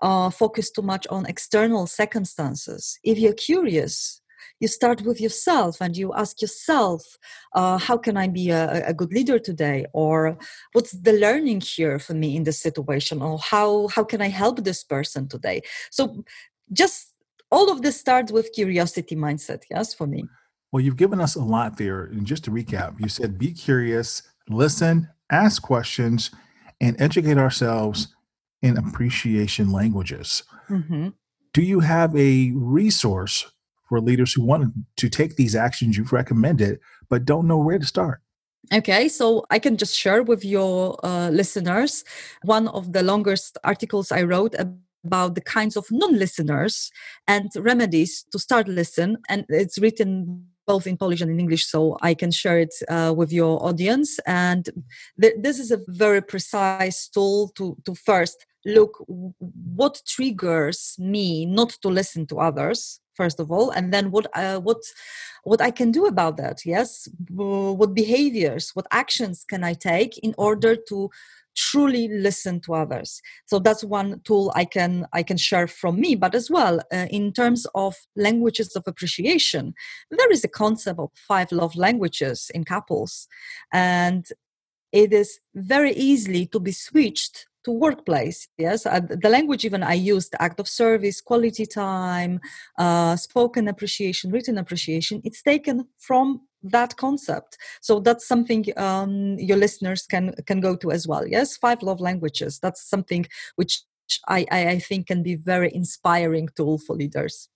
uh, 0.02 0.30
focus 0.30 0.72
too 0.72 0.82
much 0.82 1.06
on 1.08 1.26
external 1.26 1.88
circumstances. 1.88 2.98
If 3.04 3.20
you're 3.20 3.34
curious, 3.34 4.22
you 4.60 4.68
start 4.68 5.02
with 5.02 5.22
yourself 5.22 5.82
and 5.82 5.96
you 5.96 6.14
ask 6.14 6.42
yourself 6.42 7.18
uh, 7.54 7.78
how 7.78 7.98
can 7.98 8.18
i 8.18 8.28
be 8.28 8.50
a, 8.50 8.88
a, 8.88 8.94
good 8.94 9.14
leader 9.14 9.40
today? 9.40 9.86
Or 9.94 10.38
what's 10.74 10.92
the 10.92 11.14
learning 11.14 11.62
here 11.62 12.00
for 12.00 12.14
me 12.14 12.36
in 12.36 12.44
this 12.44 12.60
situation? 12.60 13.22
Or 13.22 13.38
how 13.40 13.88
how 13.90 14.04
can 14.04 14.22
i 14.22 14.30
help 14.30 14.64
this 14.64 14.84
person 14.84 15.28
today? 15.28 15.62
So 15.92 16.24
just 16.72 17.14
all 17.52 17.72
of 17.72 17.82
this 17.82 18.00
starts 18.00 18.32
with 18.32 18.54
curiosity 18.54 19.16
mindset 19.16 19.64
yes 19.70 19.94
for 19.94 20.08
me. 20.08 20.26
Well 20.72 20.82
you've 20.82 20.98
given 20.98 21.22
us 21.22 21.36
a 21.36 21.44
lot 21.44 21.78
there. 21.78 22.04
And 22.06 22.26
just 22.26 22.44
to 22.46 22.52
recap 22.52 23.00
you 23.00 23.10
said 23.10 23.38
be 23.38 23.52
curious 23.52 24.24
listen 24.50 25.10
ask 25.30 25.62
questions 25.62 26.32
and 26.80 27.00
educate 27.02 27.38
ourselves 27.38 28.16
in 28.62 28.78
appreciation 28.78 29.72
languages. 29.72 30.44
Mm-hmm. 30.70 31.10
do 31.54 31.62
you 31.62 31.80
have 31.80 32.14
a 32.16 32.52
resource 32.54 33.52
for 33.88 34.00
leaders 34.00 34.34
who 34.34 34.44
want 34.44 34.74
to 34.98 35.10
take 35.10 35.36
these 35.36 35.56
actions 35.56 35.98
you've 35.98 36.14
recommended 36.14 36.80
but 37.10 37.26
don't 37.26 37.48
know 37.48 37.58
where 37.58 37.80
to 37.80 37.86
start? 37.86 38.22
Okay, 38.74 39.08
so 39.08 39.46
I 39.50 39.60
can 39.60 39.78
just 39.78 39.98
share 39.98 40.24
with 40.24 40.44
your 40.44 40.98
uh, 41.04 41.30
listeners 41.30 42.04
one 42.44 42.68
of 42.68 42.92
the 42.92 43.02
longest 43.02 43.58
articles 43.64 44.12
I 44.12 44.24
wrote 44.24 44.56
about 45.06 45.36
the 45.36 45.42
kinds 45.42 45.78
of 45.78 45.86
non-listeners 45.90 46.92
and 47.28 47.50
remedies 47.56 48.26
to 48.32 48.40
start 48.40 48.68
listen, 48.68 49.18
and 49.30 49.46
it's 49.48 49.80
written 49.80 50.48
both 50.66 50.86
in 50.86 50.98
Polish 50.98 51.22
and 51.22 51.32
in 51.32 51.40
English, 51.40 51.66
so 51.66 51.98
I 52.02 52.14
can 52.14 52.30
share 52.30 52.60
it 52.60 52.74
uh, 52.90 53.14
with 53.16 53.32
your 53.32 53.66
audience. 53.66 54.20
And 54.28 54.70
th- 55.22 55.36
this 55.40 55.60
is 55.60 55.72
a 55.72 55.80
very 55.88 56.22
precise 56.22 57.08
tool 57.08 57.54
to 57.56 57.78
to 57.86 57.96
first 57.96 58.46
look 58.66 59.02
what 59.76 60.02
triggers 60.06 60.96
me 61.00 61.46
not 61.46 61.70
to 61.82 61.88
listen 61.88 62.28
to 62.28 62.40
others 62.40 63.00
first 63.20 63.40
of 63.40 63.52
all 63.52 63.68
and 63.72 63.92
then 63.94 64.12
what 64.12 64.28
uh, 64.42 64.60
what 64.60 64.82
what 65.44 65.62
i 65.62 65.72
can 65.72 65.92
do 65.92 66.06
about 66.06 66.38
that 66.38 66.58
yes? 66.66 67.08
What 67.30 67.94
behaviors 67.94 68.72
what 68.76 68.88
actions 68.92 69.46
can 69.52 69.64
i 69.64 69.74
take 69.74 70.18
in 70.20 70.34
order 70.38 70.76
to 70.90 71.10
truly 71.56 72.08
listen 72.08 72.60
to 72.62 72.76
others? 72.76 73.22
So 73.46 73.58
that's 73.60 73.84
one 73.84 74.22
tool 74.28 74.52
i 74.62 74.66
can 74.66 75.08
i 75.20 75.24
can 75.24 75.38
share 75.38 75.68
from 75.68 76.00
me 76.00 76.12
but 76.16 76.36
as 76.36 76.48
well 76.50 76.76
uh, 76.94 77.08
in 77.10 77.34
terms 77.34 77.62
of 77.74 77.96
languages 78.16 78.76
of 78.76 78.84
appreciation 78.88 79.74
there 80.12 80.32
is 80.32 80.44
a 80.44 80.56
concept 80.64 81.00
of 81.00 81.10
five 81.32 81.52
love 81.52 81.76
languages 81.76 82.52
in 82.56 82.64
couples 82.64 83.28
and 83.74 84.24
it 84.92 85.12
is 85.14 85.40
very 85.54 85.94
easily 85.94 86.46
to 86.46 86.60
be 86.60 86.72
switched 86.72 87.48
to 87.68 87.72
workplace 87.86 88.48
yes? 88.58 88.86
Uh, 88.86 89.02
the 89.24 89.30
language 89.38 89.64
even 89.66 89.84
i 89.84 89.94
used 89.94 90.34
act 90.40 90.58
of 90.60 90.68
service 90.68 91.18
quality 91.30 91.66
time 91.66 92.40
uh, 92.84 93.16
spoken 93.16 93.68
appreciation 93.68 94.32
written 94.32 94.58
appreciation 94.58 95.16
it's 95.28 95.42
taken 95.42 95.86
from 96.08 96.42
that 96.64 96.98
concept. 96.98 97.58
So 97.82 98.00
that's 98.00 98.28
something 98.28 98.66
um, 98.78 99.38
your 99.50 99.58
listeners 99.66 100.02
can 100.14 100.34
can 100.50 100.60
go 100.68 100.76
to 100.78 100.88
as 100.98 101.04
well 101.12 101.26
yes? 101.36 101.58
Five 101.58 101.80
love 101.90 102.00
languages 102.10 102.60
that's 102.64 102.82
something 102.94 103.24
which 103.60 103.74
i 104.38 104.40
i, 104.58 104.60
I 104.76 104.80
think 104.88 105.02
can 105.12 105.22
be 105.30 105.36
very 105.36 105.70
inspiring 105.82 106.48
tool 106.58 106.78
for 106.86 106.96
leaders. 106.96 107.50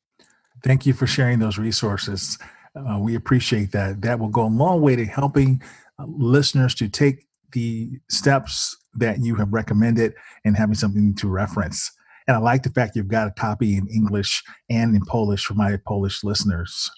Thank 0.68 0.86
you 0.86 0.94
for 0.94 1.08
sharing 1.08 1.40
those 1.40 1.58
resources. 1.58 2.38
Uh, 2.80 2.98
we 3.06 3.16
appreciate 3.22 3.70
that. 3.78 4.02
That 4.06 4.20
will 4.20 4.34
go 4.40 4.46
a 4.46 4.56
long 4.64 4.82
way 4.86 4.96
to 4.96 5.06
helping 5.06 5.62
uh, 6.00 6.06
listeners 6.08 6.74
to 6.76 6.86
take 6.88 7.18
the 7.52 8.00
steps 8.10 8.78
that 8.96 9.24
you 9.24 9.36
have 9.36 9.54
recommended 9.54 10.14
and 10.46 10.58
having 10.58 10.76
something 10.76 11.16
to 11.16 11.28
reference. 11.28 11.92
And 12.28 12.38
I 12.38 12.40
like 12.40 12.64
the 12.64 12.70
fact 12.70 12.96
you've 12.96 13.08
got 13.08 13.28
a 13.28 13.32
copy 13.32 13.78
in 13.78 13.88
English 13.88 14.44
and 14.70 14.96
in 14.96 15.06
Polish 15.06 15.46
for 15.46 15.54
my 15.54 15.78
Polish 15.86 16.24
listeners. 16.24 16.90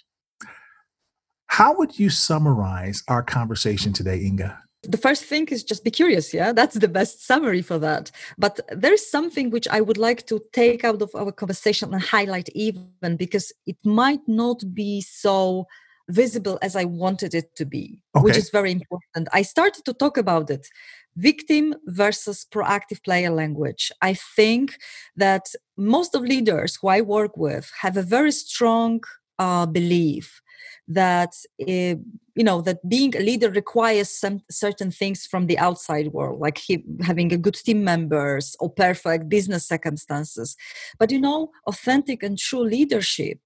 How 1.47 1.75
would 1.77 1.99
you 1.99 2.10
summarize 2.10 3.03
our 3.08 3.23
conversation 3.23 3.93
today, 3.93 4.21
Inga? 4.21 4.58
The 4.84 4.97
first 4.97 5.23
thing 5.23 5.47
is 5.47 5.63
just 5.63 5.84
be 5.84 5.91
curious. 5.91 6.34
Yeah, 6.34 6.51
that's 6.51 6.75
the 6.75 6.89
best 6.89 7.25
summary 7.25 7.62
for 7.62 7.79
that. 7.79 8.12
But 8.38 8.60
there 8.69 8.93
is 8.93 9.10
something 9.10 9.49
which 9.49 9.67
I 9.69 9.79
would 9.79 9.97
like 9.97 10.25
to 10.27 10.41
take 10.51 10.84
out 10.84 11.01
of 11.01 11.12
our 11.15 11.32
conversation 11.32 11.93
and 11.93 12.03
highlight 12.03 12.49
even 12.53 13.15
because 13.15 13.53
it 13.65 13.77
might 13.86 14.27
not 14.27 14.62
be 14.73 14.99
so 15.01 15.67
visible 16.10 16.60
as 16.62 16.75
I 16.75 16.84
wanted 16.84 17.34
it 17.34 17.56
to 17.56 17.65
be, 17.65 18.01
okay. 18.15 18.23
which 18.23 18.38
is 18.38 18.49
very 18.49 18.71
important. 18.71 19.29
I 19.32 19.41
started 19.41 19.86
to 19.86 19.93
talk 19.93 20.17
about 20.17 20.49
it 20.49 20.67
victim 21.15 21.76
versus 21.86 22.45
proactive 22.52 23.04
player 23.04 23.30
language. 23.30 23.91
I 24.02 24.13
think 24.13 24.78
that 25.15 25.45
most 25.78 26.15
of 26.15 26.21
leaders 26.23 26.78
who 26.82 26.88
I 26.88 27.02
work 27.02 27.38
with 27.38 27.71
have 27.82 27.97
a 27.97 28.02
very 28.02 28.32
strong 28.32 29.02
uh, 29.39 29.65
belief 29.65 30.41
that 30.88 31.34
uh, 31.62 31.95
you 32.36 32.43
know 32.43 32.62
that 32.62 32.88
being 32.88 33.15
a 33.15 33.19
leader 33.19 33.49
requires 33.49 34.10
some 34.10 34.41
certain 34.52 34.91
things 34.91 35.26
from 35.26 35.47
the 35.47 35.58
outside 35.58 36.08
world 36.08 36.39
like 36.39 36.58
he, 36.58 36.84
having 37.02 37.32
a 37.32 37.38
good 37.38 37.56
team 37.56 37.84
members 37.84 38.56
or 38.60 38.69
perfect 38.69 39.30
business 39.30 39.67
circumstances 39.67 40.58
but 40.99 41.12
you 41.12 41.21
know 41.21 41.52
authentic 41.67 42.21
and 42.21 42.38
true 42.38 42.63
leadership 42.63 43.39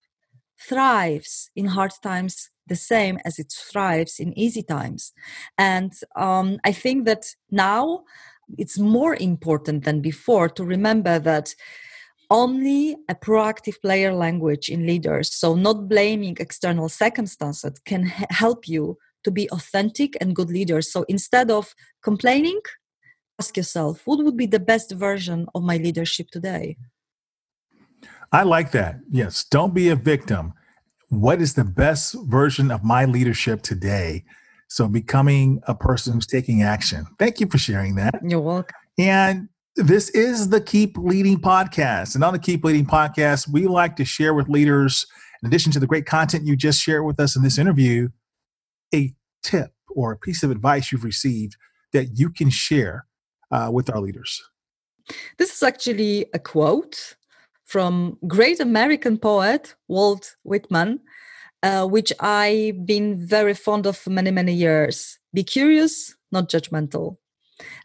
thrives 0.59 1.51
in 1.55 1.67
hard 1.67 1.93
times 2.01 2.49
the 2.67 2.75
same 2.75 3.19
as 3.25 3.39
it 3.39 3.51
thrives 3.51 4.19
in 4.19 4.37
easy 4.37 4.63
times. 4.63 5.13
And 5.57 5.93
um, 6.15 6.59
I 6.63 6.71
think 6.71 7.05
that 7.05 7.25
now 7.51 8.03
it's 8.57 8.79
more 8.79 9.15
important 9.15 9.83
than 9.83 10.01
before 10.01 10.49
to 10.49 10.63
remember 10.63 11.19
that 11.19 11.53
only 12.29 12.97
a 13.09 13.15
proactive 13.15 13.81
player 13.81 14.13
language 14.13 14.69
in 14.69 14.85
leaders, 14.85 15.33
so 15.33 15.55
not 15.55 15.87
blaming 15.87 16.35
external 16.39 16.89
circumstances, 16.89 17.79
can 17.85 18.03
help 18.29 18.67
you 18.67 18.97
to 19.23 19.31
be 19.31 19.49
authentic 19.49 20.15
and 20.21 20.35
good 20.35 20.49
leaders. 20.49 20.91
So 20.91 21.05
instead 21.07 21.49
of 21.49 21.73
complaining, 22.03 22.59
ask 23.39 23.55
yourself, 23.55 24.01
what 24.05 24.23
would 24.23 24.37
be 24.37 24.45
the 24.45 24.59
best 24.59 24.91
version 24.91 25.47
of 25.55 25.63
my 25.63 25.77
leadership 25.77 26.29
today? 26.29 26.77
I 28.31 28.43
like 28.43 28.71
that. 28.71 28.99
Yes. 29.09 29.45
Don't 29.45 29.73
be 29.73 29.89
a 29.89 29.95
victim 29.95 30.53
what 31.09 31.41
is 31.41 31.53
the 31.53 31.63
best 31.63 32.15
version 32.25 32.71
of 32.71 32.83
my 32.83 33.05
leadership 33.05 33.61
today? 33.61 34.23
So, 34.69 34.87
becoming 34.87 35.61
a 35.67 35.73
person 35.73 36.13
who's 36.13 36.27
taking 36.27 36.61
action. 36.61 37.05
Thank 37.17 37.39
you 37.39 37.47
for 37.47 37.57
sharing 37.57 37.95
that. 37.95 38.15
You're 38.21 38.41
welcome. 38.41 38.75
And 38.97 39.47
this 39.77 40.09
is 40.09 40.49
the 40.49 40.59
Keep 40.59 40.97
Leading 40.97 41.37
podcast. 41.37 42.15
And 42.15 42.23
on 42.23 42.33
the 42.33 42.39
Keep 42.39 42.65
Leading 42.65 42.85
podcast, 42.85 43.47
we 43.47 43.67
like 43.67 43.95
to 43.97 44.05
share 44.05 44.33
with 44.33 44.49
leaders, 44.49 45.05
in 45.41 45.47
addition 45.47 45.71
to 45.73 45.79
the 45.79 45.87
great 45.87 46.05
content 46.05 46.45
you 46.45 46.57
just 46.57 46.81
shared 46.81 47.05
with 47.05 47.19
us 47.19 47.35
in 47.35 47.43
this 47.43 47.57
interview, 47.57 48.09
a 48.93 49.13
tip 49.43 49.71
or 49.95 50.11
a 50.11 50.17
piece 50.17 50.43
of 50.43 50.51
advice 50.51 50.91
you've 50.91 51.05
received 51.05 51.55
that 51.93 52.17
you 52.19 52.29
can 52.29 52.49
share 52.49 53.05
uh, 53.51 53.69
with 53.71 53.89
our 53.89 54.01
leaders. 54.01 54.43
This 55.37 55.55
is 55.55 55.63
actually 55.63 56.25
a 56.33 56.39
quote 56.39 57.15
from 57.67 58.17
great 58.25 58.59
American 58.59 59.17
poet 59.17 59.75
Walt 59.87 60.35
Whitman, 60.43 61.01
uh, 61.61 61.85
which 61.85 62.11
I've 62.19 62.85
been 62.85 63.15
very 63.27 63.53
fond 63.53 63.85
of 63.85 63.97
for 63.97 64.09
many, 64.09 64.31
many 64.31 64.53
years. 64.53 65.19
Be 65.33 65.43
curious, 65.43 66.15
not 66.31 66.49
judgmental. 66.49 67.17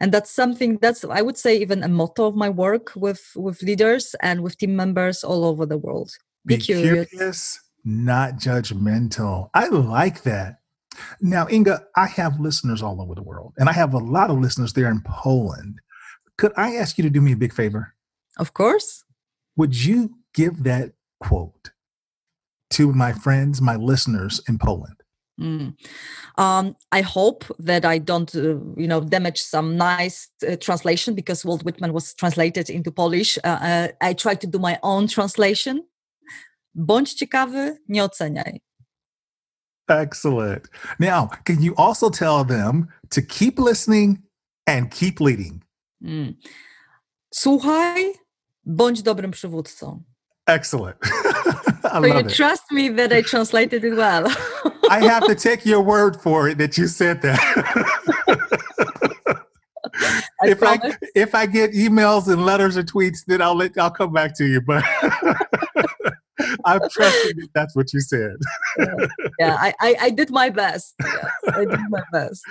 And 0.00 0.12
that's 0.12 0.30
something 0.30 0.78
that's 0.78 1.04
I 1.04 1.22
would 1.22 1.36
say 1.36 1.56
even 1.56 1.82
a 1.82 1.88
motto 1.88 2.26
of 2.26 2.36
my 2.36 2.48
work 2.48 2.92
with 2.94 3.32
with 3.34 3.62
leaders 3.62 4.14
and 4.20 4.42
with 4.42 4.56
team 4.58 4.76
members 4.76 5.24
all 5.24 5.44
over 5.44 5.66
the 5.66 5.78
world. 5.78 6.10
Be, 6.46 6.56
Be 6.56 6.62
curious. 6.62 7.08
curious, 7.08 7.60
not 7.84 8.34
judgmental. 8.34 9.48
I 9.54 9.68
like 9.68 10.22
that. 10.22 10.58
Now, 11.22 11.48
Inga, 11.48 11.86
I 11.96 12.06
have 12.06 12.38
listeners 12.38 12.82
all 12.82 13.00
over 13.00 13.14
the 13.14 13.22
world, 13.22 13.54
and 13.56 13.68
I 13.68 13.72
have 13.72 13.94
a 13.94 13.98
lot 13.98 14.28
of 14.30 14.38
listeners 14.38 14.74
there 14.74 14.90
in 14.90 15.00
Poland. 15.06 15.80
Could 16.36 16.52
I 16.56 16.76
ask 16.76 16.98
you 16.98 17.04
to 17.04 17.10
do 17.10 17.22
me 17.22 17.32
a 17.32 17.36
big 17.36 17.54
favor? 17.54 17.94
Of 18.38 18.52
course. 18.52 19.04
Would 19.56 19.84
you 19.84 20.10
give 20.34 20.64
that 20.64 20.92
quote 21.20 21.70
to 22.70 22.92
my 22.92 23.12
friends, 23.12 23.60
my 23.60 23.76
listeners 23.76 24.40
in 24.48 24.58
Poland? 24.58 24.96
Mm. 25.40 25.74
Um, 26.38 26.76
I 26.92 27.00
hope 27.00 27.44
that 27.58 27.84
I 27.84 27.98
don't, 27.98 28.34
uh, 28.34 28.58
you 28.76 28.86
know, 28.86 29.00
damage 29.00 29.40
some 29.40 29.76
nice 29.76 30.28
uh, 30.46 30.56
translation 30.56 31.14
because 31.14 31.44
Walt 31.44 31.64
Whitman 31.64 31.92
was 31.92 32.14
translated 32.14 32.70
into 32.70 32.90
Polish. 32.90 33.38
Uh, 33.42 33.48
uh 33.48 33.88
I 34.00 34.14
tried 34.14 34.40
to 34.42 34.46
do 34.46 34.58
my 34.58 34.78
own 34.82 35.08
translation. 35.08 35.82
Bądź 36.74 37.14
ciekawy, 37.14 37.76
nie 37.88 38.04
oceniaj. 38.04 38.60
Excellent. 39.88 40.68
Now, 40.98 41.28
can 41.44 41.62
you 41.62 41.74
also 41.76 42.08
tell 42.10 42.44
them 42.44 42.88
to 43.10 43.22
keep 43.22 43.58
listening 43.58 44.22
and 44.66 44.90
keep 44.90 45.20
leading? 45.20 45.62
Mm. 46.02 46.34
Słuchaj, 47.34 48.21
Bądź 48.64 49.02
dobrym 49.02 49.30
przywódcą. 49.30 50.02
Excellent. 50.46 50.96
I 51.84 52.00
so 52.00 52.06
you 52.06 52.18
it. 52.18 52.34
trust 52.34 52.70
me 52.70 52.90
that 52.90 53.12
I 53.12 53.22
translated 53.22 53.84
it 53.84 53.94
well. 53.96 54.28
I 54.90 55.00
have 55.00 55.26
to 55.26 55.34
take 55.34 55.66
your 55.66 55.82
word 55.82 56.20
for 56.20 56.48
it 56.48 56.58
that 56.58 56.78
you 56.78 56.86
said 56.88 57.22
that. 57.22 57.38
I 60.42 60.48
if 60.48 60.58
promise. 60.58 60.94
I 60.94 61.06
if 61.14 61.34
I 61.34 61.46
get 61.46 61.72
emails 61.72 62.28
and 62.32 62.44
letters 62.44 62.76
or 62.76 62.82
tweets, 62.82 63.24
then 63.26 63.40
I'll 63.40 63.54
let 63.54 63.76
I'll 63.78 63.90
come 63.90 64.12
back 64.12 64.36
to 64.38 64.44
you. 64.44 64.60
But 64.60 64.84
I'm 66.64 66.80
trusting 66.90 67.36
that 67.36 67.48
that's 67.54 67.76
what 67.76 67.92
you 67.92 68.00
said. 68.00 68.36
yeah, 68.78 69.06
yeah 69.38 69.56
I, 69.60 69.74
I, 69.80 69.96
I 70.02 70.10
did 70.10 70.30
my 70.30 70.50
best. 70.50 70.94
Yes, 71.00 71.26
I 71.54 71.64
did 71.64 71.80
my 71.88 72.02
best. 72.12 72.42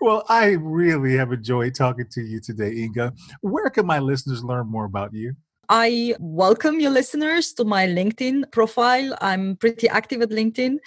Well, 0.00 0.24
I 0.28 0.50
really 0.60 1.16
have 1.16 1.32
enjoyed 1.32 1.74
talking 1.74 2.06
to 2.12 2.20
you 2.20 2.40
today, 2.40 2.76
Inga. 2.76 3.12
Where 3.40 3.70
can 3.70 3.86
my 3.86 3.98
listeners 3.98 4.44
learn 4.44 4.66
more 4.66 4.84
about 4.84 5.12
you? 5.12 5.34
I 5.72 6.16
welcome 6.18 6.80
your 6.80 6.90
listeners 6.90 7.52
to 7.52 7.64
my 7.64 7.86
LinkedIn 7.86 8.50
profile. 8.50 9.16
I'm 9.20 9.54
pretty 9.54 9.88
active 9.88 10.20
at 10.20 10.30
LinkedIn, 10.30 10.78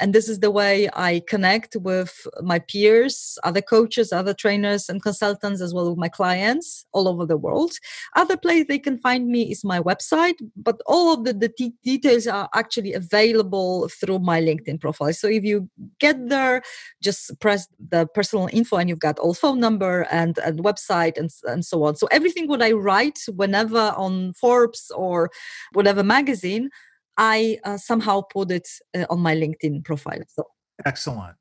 and 0.00 0.12
this 0.12 0.28
is 0.28 0.40
the 0.40 0.50
way 0.50 0.90
I 0.94 1.22
connect 1.28 1.76
with 1.76 2.26
my 2.40 2.58
peers, 2.58 3.38
other 3.44 3.62
coaches, 3.62 4.12
other 4.12 4.34
trainers, 4.34 4.88
and 4.88 5.00
consultants, 5.00 5.60
as 5.60 5.72
well 5.72 5.92
as 5.92 5.96
my 5.96 6.08
clients 6.08 6.84
all 6.92 7.06
over 7.06 7.24
the 7.24 7.36
world. 7.36 7.70
Other 8.16 8.36
place 8.36 8.64
they 8.66 8.80
can 8.80 8.98
find 8.98 9.28
me 9.28 9.48
is 9.48 9.62
my 9.62 9.78
website, 9.78 10.34
but 10.56 10.80
all 10.86 11.14
of 11.14 11.24
the, 11.24 11.34
the 11.34 11.48
t- 11.48 11.74
details 11.84 12.26
are 12.26 12.48
actually 12.52 12.94
available 12.94 13.88
through 14.00 14.18
my 14.18 14.40
LinkedIn 14.40 14.80
profile. 14.80 15.12
So 15.12 15.28
if 15.28 15.44
you 15.44 15.70
get 16.00 16.16
there, 16.30 16.62
just 17.00 17.38
press 17.38 17.68
the 17.78 18.08
personal 18.08 18.48
info, 18.52 18.78
and 18.78 18.88
you've 18.88 18.98
got 18.98 19.20
all 19.20 19.34
phone 19.34 19.60
number 19.60 20.04
and, 20.10 20.36
and 20.38 20.64
website 20.64 21.16
and, 21.16 21.30
and 21.44 21.64
so 21.64 21.84
on. 21.84 21.94
So 21.94 22.08
everything 22.10 22.48
what 22.48 22.60
I 22.60 22.72
write 22.72 23.20
whenever 23.36 23.94
on 23.96 24.31
Forbes 24.34 24.90
or 24.94 25.30
whatever 25.72 26.02
magazine, 26.02 26.70
I 27.16 27.58
uh, 27.64 27.76
somehow 27.76 28.22
put 28.22 28.50
it 28.50 28.68
uh, 28.96 29.04
on 29.10 29.20
my 29.20 29.34
LinkedIn 29.34 29.84
profile. 29.84 30.22
So 30.28 30.46
excellent. 30.84 31.36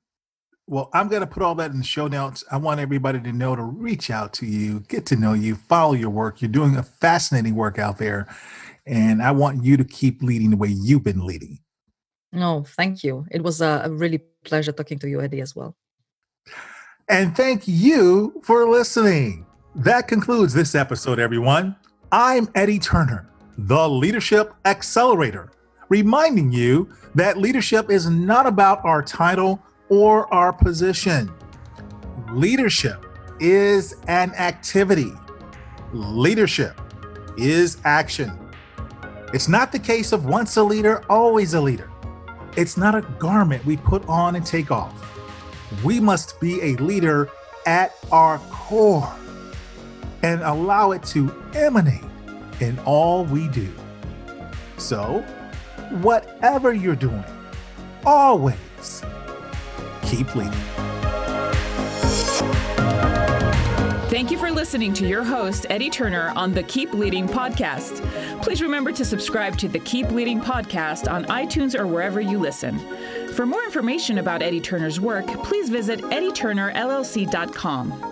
Well, 0.68 0.90
I'm 0.94 1.10
going 1.10 1.22
to 1.22 1.28
put 1.28 1.44
all 1.44 1.56
that 1.56 1.72
in 1.72 1.80
the 1.80 1.84
show 1.84 2.08
notes. 2.08 2.44
I 2.50 2.58
want 2.58 2.80
everybody 2.80 3.20
to 3.20 3.34
know 3.34 3.56
to 3.56 3.64
reach 3.64 4.10
out 4.10 4.32
to 4.34 4.46
you, 4.46 4.82
get 4.82 5.06
to 5.08 5.16
know 5.16 5.34
you, 5.34 5.56
follow 5.56 5.94
your 5.94 6.10
work. 6.10 6.42
You're 6.42 6.52
doing 6.52 6.78
a 6.78 6.84
fascinating 6.84 7.56
work 7.56 7.78
out 7.78 7.98
there. 7.98 8.28
And 8.86 9.22
I 9.22 9.32
want 9.32 9.64
you 9.64 9.76
to 9.76 9.84
keep 9.84 10.22
leading 10.22 10.50
the 10.52 10.58
way 10.58 10.70
you've 10.70 11.04
been 11.04 11.26
leading. 11.26 11.60
No, 12.32 12.64
thank 12.64 13.04
you. 13.04 13.26
It 13.32 13.44
was 13.44 13.60
a, 13.62 13.82
a 13.86 13.90
really 13.90 14.22
pleasure 14.46 14.72
talking 14.72 14.98
to 15.00 15.10
you, 15.10 15.22
Eddie, 15.22 15.42
as 15.42 15.56
well. 15.56 15.76
And 17.10 17.36
thank 17.36 17.68
you 17.68 18.42
for 18.44 18.70
listening. 18.70 19.46
That 19.76 20.08
concludes 20.08 20.54
this 20.54 20.74
episode, 20.76 21.20
everyone. 21.20 21.76
I'm 22.14 22.50
Eddie 22.56 22.80
Turner, 22.80 23.30
the 23.58 23.88
Leadership 23.88 24.54
Accelerator, 24.66 25.50
reminding 25.88 26.52
you 26.52 26.90
that 27.16 27.38
leadership 27.38 27.90
is 27.90 28.10
not 28.10 28.46
about 28.46 28.84
our 28.84 29.02
title 29.02 29.64
or 29.88 30.32
our 30.34 30.52
position. 30.52 31.32
Leadership 32.34 33.06
is 33.40 33.96
an 34.10 34.34
activity, 34.34 35.14
leadership 35.94 36.82
is 37.38 37.78
action. 37.86 38.38
It's 39.34 39.48
not 39.48 39.72
the 39.72 39.80
case 39.80 40.12
of 40.12 40.26
once 40.26 40.58
a 40.58 40.64
leader, 40.64 41.06
always 41.10 41.54
a 41.54 41.62
leader. 41.62 41.90
It's 42.58 42.76
not 42.76 42.94
a 42.94 43.04
garment 43.20 43.66
we 43.66 43.78
put 43.78 44.06
on 44.10 44.36
and 44.36 44.46
take 44.46 44.70
off. 44.70 44.94
We 45.82 46.02
must 46.02 46.42
be 46.42 46.62
a 46.62 46.76
leader 46.76 47.30
at 47.66 47.96
our 48.12 48.40
core 48.50 49.16
and 50.24 50.42
allow 50.42 50.92
it 50.92 51.04
to 51.04 51.32
emanate 51.54 52.04
in 52.60 52.80
all 52.80 53.26
we 53.26 53.48
do. 53.50 53.72
So, 54.78 55.22
whatever 56.02 56.74
you're 56.74 56.96
doing, 56.96 57.24
always 58.06 59.04
keep 60.04 60.36
leading. 60.36 60.54
Thank 64.12 64.30
you 64.30 64.38
for 64.38 64.52
listening 64.52 64.92
to 64.96 65.08
your 65.08 65.24
host, 65.24 65.66
Eddie 65.70 65.90
Turner, 65.90 66.34
on 66.36 66.54
the 66.54 66.64
Keep 66.64 66.94
Leading 66.94 67.30
podcast. 67.30 68.02
Please 68.42 68.62
remember 68.62 68.92
to 68.92 69.06
subscribe 69.06 69.58
to 69.60 69.70
the 69.70 69.80
Keep 69.80 70.12
Leading 70.12 70.42
podcast 70.42 71.10
on 71.10 71.24
iTunes 71.26 71.80
or 71.80 71.88
wherever 71.88 72.20
you 72.20 72.38
listen. 72.38 72.78
For 73.36 73.46
more 73.46 73.64
information 73.64 74.18
about 74.18 74.42
Eddie 74.42 74.60
Turner's 74.60 75.00
work, 75.00 75.28
please 75.28 75.70
visit 75.70 76.02
eddieturnerllc.com. 76.02 78.11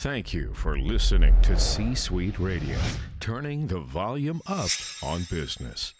Thank 0.00 0.32
you 0.32 0.54
for 0.54 0.78
listening 0.78 1.38
to 1.42 1.58
C 1.58 1.94
Suite 1.94 2.38
Radio, 2.38 2.78
turning 3.20 3.66
the 3.66 3.80
volume 3.80 4.40
up 4.46 4.70
on 5.02 5.26
business. 5.30 5.92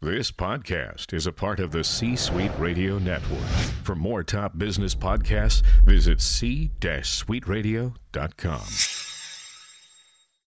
This 0.00 0.32
podcast 0.32 1.12
is 1.12 1.28
a 1.28 1.32
part 1.32 1.60
of 1.60 1.70
the 1.70 1.84
C 1.84 2.16
Suite 2.16 2.50
Radio 2.58 2.98
Network. 2.98 3.46
For 3.84 3.94
more 3.94 4.24
top 4.24 4.58
business 4.58 4.96
podcasts, 4.96 5.62
visit 5.84 6.20
c-suiteradio.com. 6.20 9.15